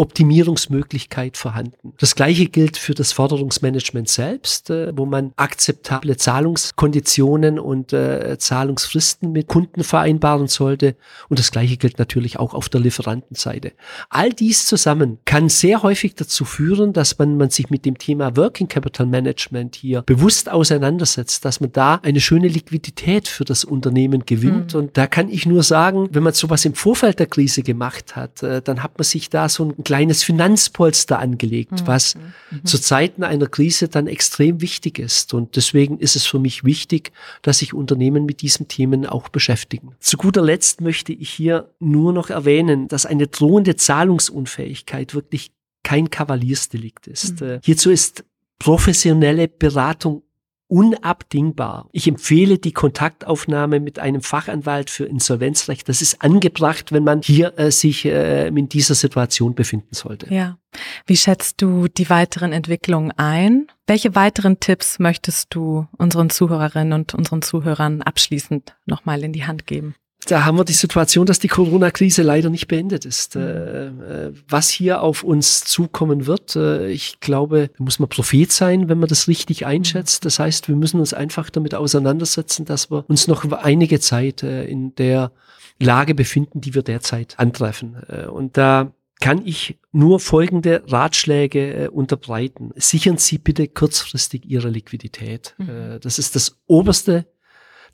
Optimierungsmöglichkeit 0.00 1.36
vorhanden. 1.36 1.92
Das 1.98 2.14
gleiche 2.14 2.46
gilt 2.46 2.78
für 2.78 2.94
das 2.94 3.12
Forderungsmanagement 3.12 4.08
selbst, 4.08 4.70
äh, 4.70 4.96
wo 4.96 5.04
man 5.04 5.32
akzeptable 5.36 6.16
Zahlungskonditionen 6.16 7.58
und 7.58 7.92
äh, 7.92 8.38
Zahlungsfristen 8.38 9.32
mit 9.32 9.46
Kunden 9.46 9.84
vereinbaren 9.84 10.48
sollte. 10.48 10.96
Und 11.28 11.38
das 11.38 11.50
gleiche 11.50 11.76
gilt 11.76 11.98
natürlich 11.98 12.38
auch 12.38 12.54
auf 12.54 12.70
der 12.70 12.80
Lieferantenseite. 12.80 13.72
All 14.08 14.30
dies 14.30 14.64
zusammen 14.64 15.18
kann 15.26 15.50
sehr 15.50 15.82
häufig 15.82 16.14
dazu 16.14 16.46
führen, 16.46 16.94
dass 16.94 17.18
man, 17.18 17.36
man 17.36 17.50
sich 17.50 17.68
mit 17.68 17.84
dem 17.84 17.98
Thema 17.98 18.36
Working 18.38 18.68
Capital 18.68 19.06
Management 19.06 19.76
hier 19.76 20.00
bewusst 20.02 20.50
auseinandersetzt, 20.50 21.44
dass 21.44 21.60
man 21.60 21.72
da 21.72 21.96
eine 21.96 22.20
schöne 22.20 22.48
Liquidität 22.48 23.28
für 23.28 23.44
das 23.44 23.64
Unternehmen 23.64 24.24
gewinnt. 24.24 24.72
Mhm. 24.72 24.80
Und 24.80 24.96
da 24.96 25.06
kann 25.06 25.28
ich 25.28 25.44
nur 25.44 25.62
sagen, 25.62 26.08
wenn 26.12 26.22
man 26.22 26.32
sowas 26.32 26.64
im 26.64 26.74
Vorfeld 26.74 27.18
der 27.18 27.26
Krise 27.26 27.62
gemacht 27.62 28.16
hat, 28.16 28.42
äh, 28.42 28.62
dann 28.62 28.82
hat 28.82 28.96
man 28.96 29.04
sich 29.04 29.28
da 29.28 29.50
so 29.50 29.64
ein 29.64 29.84
kleines 29.90 30.22
Finanzpolster 30.22 31.18
angelegt, 31.18 31.72
mhm. 31.72 31.86
was 31.88 32.14
mhm. 32.14 32.64
zu 32.64 32.78
Zeiten 32.78 33.24
einer 33.24 33.48
Krise 33.48 33.88
dann 33.88 34.06
extrem 34.06 34.60
wichtig 34.60 35.00
ist. 35.00 35.34
Und 35.34 35.56
deswegen 35.56 35.98
ist 35.98 36.14
es 36.14 36.26
für 36.26 36.38
mich 36.38 36.62
wichtig, 36.62 37.10
dass 37.42 37.58
sich 37.58 37.74
Unternehmen 37.74 38.24
mit 38.24 38.40
diesen 38.40 38.68
Themen 38.68 39.04
auch 39.04 39.28
beschäftigen. 39.30 39.96
Zu 39.98 40.16
guter 40.16 40.42
Letzt 40.42 40.80
möchte 40.80 41.12
ich 41.12 41.28
hier 41.28 41.74
nur 41.80 42.12
noch 42.12 42.30
erwähnen, 42.30 42.86
dass 42.86 43.04
eine 43.04 43.26
drohende 43.26 43.74
Zahlungsunfähigkeit 43.74 45.12
wirklich 45.12 45.50
kein 45.82 46.08
Kavaliersdelikt 46.08 47.08
ist. 47.08 47.40
Mhm. 47.40 47.48
Äh, 47.48 47.60
hierzu 47.64 47.90
ist 47.90 48.24
professionelle 48.60 49.48
Beratung 49.48 50.22
unabdingbar. 50.70 51.88
Ich 51.92 52.06
empfehle 52.06 52.58
die 52.58 52.72
Kontaktaufnahme 52.72 53.80
mit 53.80 53.98
einem 53.98 54.22
Fachanwalt 54.22 54.88
für 54.88 55.04
Insolvenzrecht. 55.04 55.88
Das 55.88 56.00
ist 56.00 56.22
angebracht, 56.22 56.92
wenn 56.92 57.02
man 57.02 57.22
hier 57.22 57.58
äh, 57.58 57.72
sich 57.72 58.04
äh, 58.04 58.46
in 58.48 58.68
dieser 58.68 58.94
Situation 58.94 59.54
befinden 59.54 59.92
sollte. 59.94 60.32
Ja. 60.32 60.58
Wie 61.06 61.16
schätzt 61.16 61.60
du 61.60 61.88
die 61.88 62.08
weiteren 62.08 62.52
Entwicklungen 62.52 63.10
ein? 63.16 63.66
Welche 63.88 64.14
weiteren 64.14 64.60
Tipps 64.60 65.00
möchtest 65.00 65.52
du 65.52 65.88
unseren 65.98 66.30
Zuhörerinnen 66.30 66.92
und 66.92 67.14
unseren 67.14 67.42
Zuhörern 67.42 68.02
abschließend 68.02 68.76
nochmal 68.86 69.24
in 69.24 69.32
die 69.32 69.46
Hand 69.46 69.66
geben? 69.66 69.96
Da 70.26 70.44
haben 70.44 70.58
wir 70.58 70.64
die 70.64 70.72
Situation, 70.72 71.26
dass 71.26 71.38
die 71.38 71.48
Corona-Krise 71.48 72.22
leider 72.22 72.50
nicht 72.50 72.68
beendet 72.68 73.04
ist. 73.04 73.36
Äh, 73.36 73.86
äh, 73.86 74.32
was 74.48 74.68
hier 74.68 75.02
auf 75.02 75.24
uns 75.24 75.64
zukommen 75.64 76.26
wird, 76.26 76.56
äh, 76.56 76.88
ich 76.88 77.20
glaube, 77.20 77.70
da 77.76 77.84
muss 77.84 77.98
man 77.98 78.08
Prophet 78.08 78.52
sein, 78.52 78.88
wenn 78.88 78.98
man 78.98 79.08
das 79.08 79.28
richtig 79.28 79.66
einschätzt. 79.66 80.24
Das 80.24 80.38
heißt, 80.38 80.68
wir 80.68 80.76
müssen 80.76 81.00
uns 81.00 81.14
einfach 81.14 81.50
damit 81.50 81.74
auseinandersetzen, 81.74 82.64
dass 82.66 82.90
wir 82.90 83.04
uns 83.08 83.28
noch 83.28 83.50
einige 83.50 84.00
Zeit 84.00 84.42
in 84.42 84.94
der 84.96 85.32
Lage 85.78 86.14
befinden, 86.14 86.60
die 86.60 86.74
wir 86.74 86.82
derzeit 86.82 87.38
antreffen. 87.38 87.96
Und 88.30 88.56
da 88.56 88.92
kann 89.20 89.42
ich 89.44 89.78
nur 89.92 90.20
folgende 90.20 90.82
Ratschläge 90.86 91.90
unterbreiten. 91.90 92.70
Sichern 92.76 93.16
Sie 93.16 93.38
bitte 93.38 93.68
kurzfristig 93.68 94.44
Ihre 94.44 94.68
Liquidität. 94.68 95.54
Mhm. 95.58 95.98
das 96.00 96.18
ist 96.18 96.36
das 96.36 96.58
oberste 96.66 97.26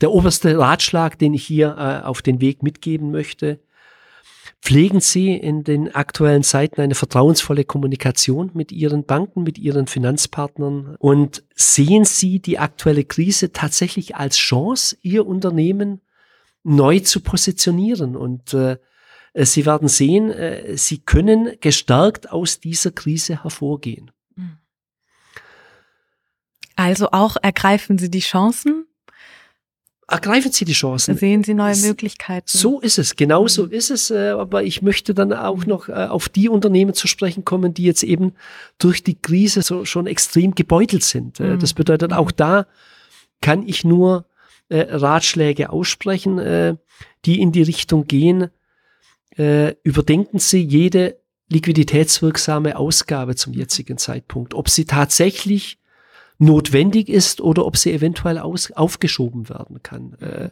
der 0.01 0.13
oberste 0.13 0.59
Ratschlag, 0.59 1.19
den 1.19 1.35
ich 1.35 1.47
hier 1.47 1.77
äh, 1.79 2.07
auf 2.07 2.23
den 2.23 2.41
Weg 2.41 2.63
mitgeben 2.63 3.11
möchte. 3.11 3.61
Pflegen 4.63 5.01
Sie 5.01 5.35
in 5.35 5.65
den 5.65 5.95
aktuellen 5.95 6.43
Zeiten 6.43 6.81
eine 6.81 6.95
vertrauensvolle 6.95 7.65
Kommunikation 7.65 8.51
mit 8.55 8.73
Ihren 8.73 9.05
Banken, 9.05 9.43
mit 9.43 9.59
Ihren 9.59 9.87
Finanzpartnern 9.87 10.97
und 10.99 11.45
sehen 11.55 12.05
Sie 12.05 12.41
die 12.41 12.59
aktuelle 12.59 13.05
Krise 13.05 13.53
tatsächlich 13.53 14.17
als 14.17 14.37
Chance, 14.37 14.97
Ihr 15.03 15.27
Unternehmen 15.27 16.01
neu 16.65 17.01
zu 17.01 17.21
positionieren. 17.21 18.17
Und 18.17 18.55
äh, 18.55 18.79
Sie 19.35 19.67
werden 19.67 19.89
sehen, 19.89 20.31
äh, 20.31 20.77
Sie 20.77 20.99
können 20.99 21.61
gestärkt 21.61 22.33
aus 22.33 22.59
dieser 22.59 22.91
Krise 22.91 23.45
hervorgehen. 23.45 24.11
Also 26.77 27.09
auch 27.11 27.37
ergreifen 27.41 27.99
Sie 27.99 28.11
die 28.11 28.21
Chancen, 28.21 28.87
ergreifen 30.09 30.53
Sie 30.53 30.64
die 30.64 30.73
Chancen. 30.73 31.16
Sehen 31.16 31.42
Sie 31.45 31.55
neue 31.55 31.77
Möglichkeiten. 31.77 32.47
So 32.47 32.81
ist 32.81 32.99
es, 32.99 33.16
genau 33.16 33.49
so 33.49 33.64
mhm. 33.64 33.73
ist 33.73 33.90
es. 33.90 34.11
Äh, 34.11 34.31
aber 34.31 34.62
ich 34.62 34.83
möchte 34.83 35.14
dann 35.14 35.33
auch 35.33 35.59
mhm. 35.59 35.69
noch 35.69 35.88
äh, 35.88 35.92
auf 35.92 36.29
die 36.29 36.49
Unternehmen 36.49 36.95
zu 36.95 37.09
sprechen 37.09 37.45
kommen, 37.45 37.75
die 37.75 37.85
jetzt 37.85 38.03
eben 38.03 38.33
durch 38.79 39.03
die 39.03 39.21
Krise 39.21 39.62
so 39.62 39.85
schon 39.85 40.07
extrem 40.07 40.55
gebeutelt 40.55 41.03
sind. 41.03 41.40
Äh, 41.40 41.59
das 41.59 41.75
mhm. 41.75 41.79
bedeutet, 41.79 42.12
auch 42.12 42.31
da 42.31 42.66
kann 43.40 43.66
ich 43.66 43.85
nur 43.85 44.27
Ratschläge 44.69 45.71
aussprechen, 45.71 46.79
die 47.25 47.40
in 47.40 47.53
die 47.53 47.62
Richtung 47.62 48.09
gehen. 48.09 48.49
Überdenken 49.37 50.40
Sie 50.40 50.61
jede 50.61 51.21
liquiditätswirksame 51.49 52.77
Ausgabe 52.77 53.37
zum 53.37 53.53
jetzigen 53.53 53.99
Zeitpunkt, 53.99 54.55
ob 54.55 54.69
sie 54.69 54.85
tatsächlich 54.85 55.79
notwendig 56.38 57.09
ist 57.09 57.40
oder 57.40 57.66
ob 57.66 57.77
sie 57.77 57.92
eventuell 57.92 58.38
aus, 58.38 58.70
aufgeschoben 58.72 59.49
werden 59.49 59.83
kann. 59.83 60.14
Äh, 60.14 60.51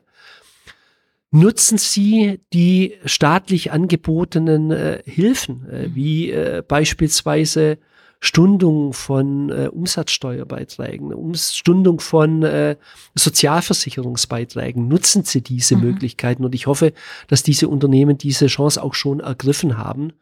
nutzen 1.30 1.78
Sie 1.78 2.40
die 2.52 2.94
staatlich 3.04 3.72
angebotenen 3.72 4.70
äh, 4.70 5.02
Hilfen, 5.04 5.68
äh, 5.68 5.88
mhm. 5.88 5.94
wie 5.94 6.30
äh, 6.30 6.62
beispielsweise 6.66 7.78
Stundung 8.20 8.94
von 8.94 9.50
äh, 9.50 9.68
Umsatzsteuerbeiträgen, 9.70 11.12
Umstundung 11.12 12.00
von 12.00 12.42
äh, 12.42 12.76
Sozialversicherungsbeiträgen. 13.14 14.88
Nutzen 14.88 15.24
Sie 15.24 15.42
diese 15.42 15.76
mhm. 15.76 15.82
Möglichkeiten 15.82 16.44
und 16.44 16.54
ich 16.54 16.66
hoffe, 16.66 16.94
dass 17.26 17.42
diese 17.42 17.68
Unternehmen 17.68 18.16
diese 18.16 18.46
Chance 18.46 18.82
auch 18.82 18.94
schon 18.94 19.20
ergriffen 19.20 19.76
haben, 19.76 20.14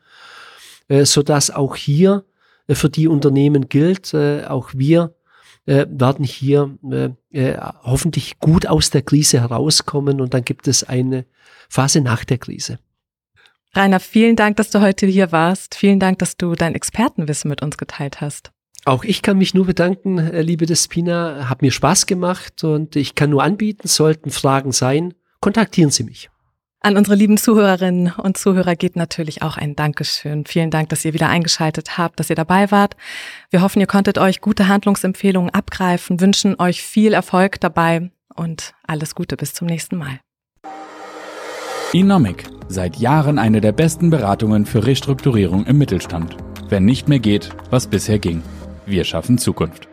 äh, 0.89 1.05
so 1.05 1.23
dass 1.23 1.51
auch 1.51 1.77
hier 1.77 2.25
äh, 2.67 2.75
für 2.75 2.91
die 2.91 3.07
Unternehmen 3.07 3.69
gilt, 3.69 4.15
äh, 4.15 4.47
auch 4.47 4.71
wir 4.75 5.15
äh, 5.67 5.87
werden 5.89 6.25
hier 6.25 6.77
äh, 6.91 7.11
äh, 7.31 7.59
hoffentlich 7.83 8.39
gut 8.39 8.67
aus 8.67 8.91
der 8.91 9.03
Krise 9.03 9.41
herauskommen 9.41 10.21
und 10.21 10.35
dann 10.35 10.45
gibt 10.45 10.69
es 10.69 10.85
eine 10.85 11.25
Phase 11.69 12.01
nach 12.01 12.25
der 12.25 12.39
Krise. 12.39 12.79
Rainer, 13.75 14.01
vielen 14.01 14.37
Dank, 14.37 14.57
dass 14.57 14.71
du 14.71 14.81
heute 14.81 15.07
hier 15.07 15.33
warst. 15.33 15.75
Vielen 15.75 15.99
Dank, 15.99 16.19
dass 16.19 16.37
du 16.37 16.55
dein 16.55 16.75
Expertenwissen 16.75 17.49
mit 17.49 17.63
uns 17.63 17.79
geteilt 17.79 18.21
hast. 18.21 18.53
Auch 18.85 19.05
ich 19.05 19.23
kann 19.23 19.39
mich 19.39 19.55
nur 19.55 19.67
bedanken, 19.67 20.19
äh, 20.19 20.43
liebe 20.43 20.67
Despina. 20.67 21.49
Hat 21.49 21.63
mir 21.63 21.71
Spaß 21.71 22.07
gemacht 22.07 22.65
und 22.65 22.97
ich 22.97 23.15
kann 23.15 23.31
nur 23.31 23.43
anbieten, 23.43 23.87
sollten 23.89 24.31
Fragen 24.31 24.73
sein, 24.73 25.15
kontaktieren 25.41 25.91
Sie 25.91 26.05
mich. 26.05 26.32
An 26.85 26.97
unsere 26.97 27.15
lieben 27.15 27.37
Zuhörerinnen 27.37 28.13
und 28.21 28.37
Zuhörer 28.37 28.75
geht 28.75 28.97
natürlich 28.97 29.43
auch 29.43 29.57
ein 29.57 29.77
Dankeschön. 29.77 30.45
Vielen 30.47 30.73
Dank, 30.73 30.89
dass 30.89 31.05
ihr 31.05 31.15
wieder 31.15 31.29
eingeschaltet 31.29 31.97
habt, 31.97 32.19
dass 32.19 32.29
ihr 32.29 32.35
dabei 32.35 32.73
wart. 32.73 32.97
Wir 33.51 33.63
hoffen, 33.63 33.79
ihr 33.79 33.87
konntet 33.87 34.19
euch 34.19 34.41
gute 34.41 34.67
Handlungsempfehlungen 34.67 35.51
abgreifen, 35.51 36.21
wünschen 36.21 36.59
euch 36.59 36.83
viel 36.83 37.13
Erfolg 37.13 37.61
dabei 37.61 38.11
und 38.35 38.75
alles 38.85 39.15
Gute 39.15 39.37
bis 39.37 39.55
zum 39.55 39.69
nächsten 39.69 39.97
Mal. 39.97 40.19
Inomic, 41.93 42.47
seit 42.67 42.97
Jahren 42.97 43.39
eine 43.39 43.61
der 43.61 43.73
besten 43.73 44.11
Beratungen 44.11 44.67
für 44.67 44.85
Restrukturierung 44.85 45.67
im 45.67 45.79
Mittelstand. 45.79 46.37
Wenn 46.69 46.85
nicht 46.85 47.09
mehr 47.09 47.21
geht, 47.21 47.51
was 47.71 47.87
bisher 47.87 48.19
ging. 48.19 48.43
Wir 48.87 49.05
schaffen 49.05 49.39
Zukunft. 49.39 49.92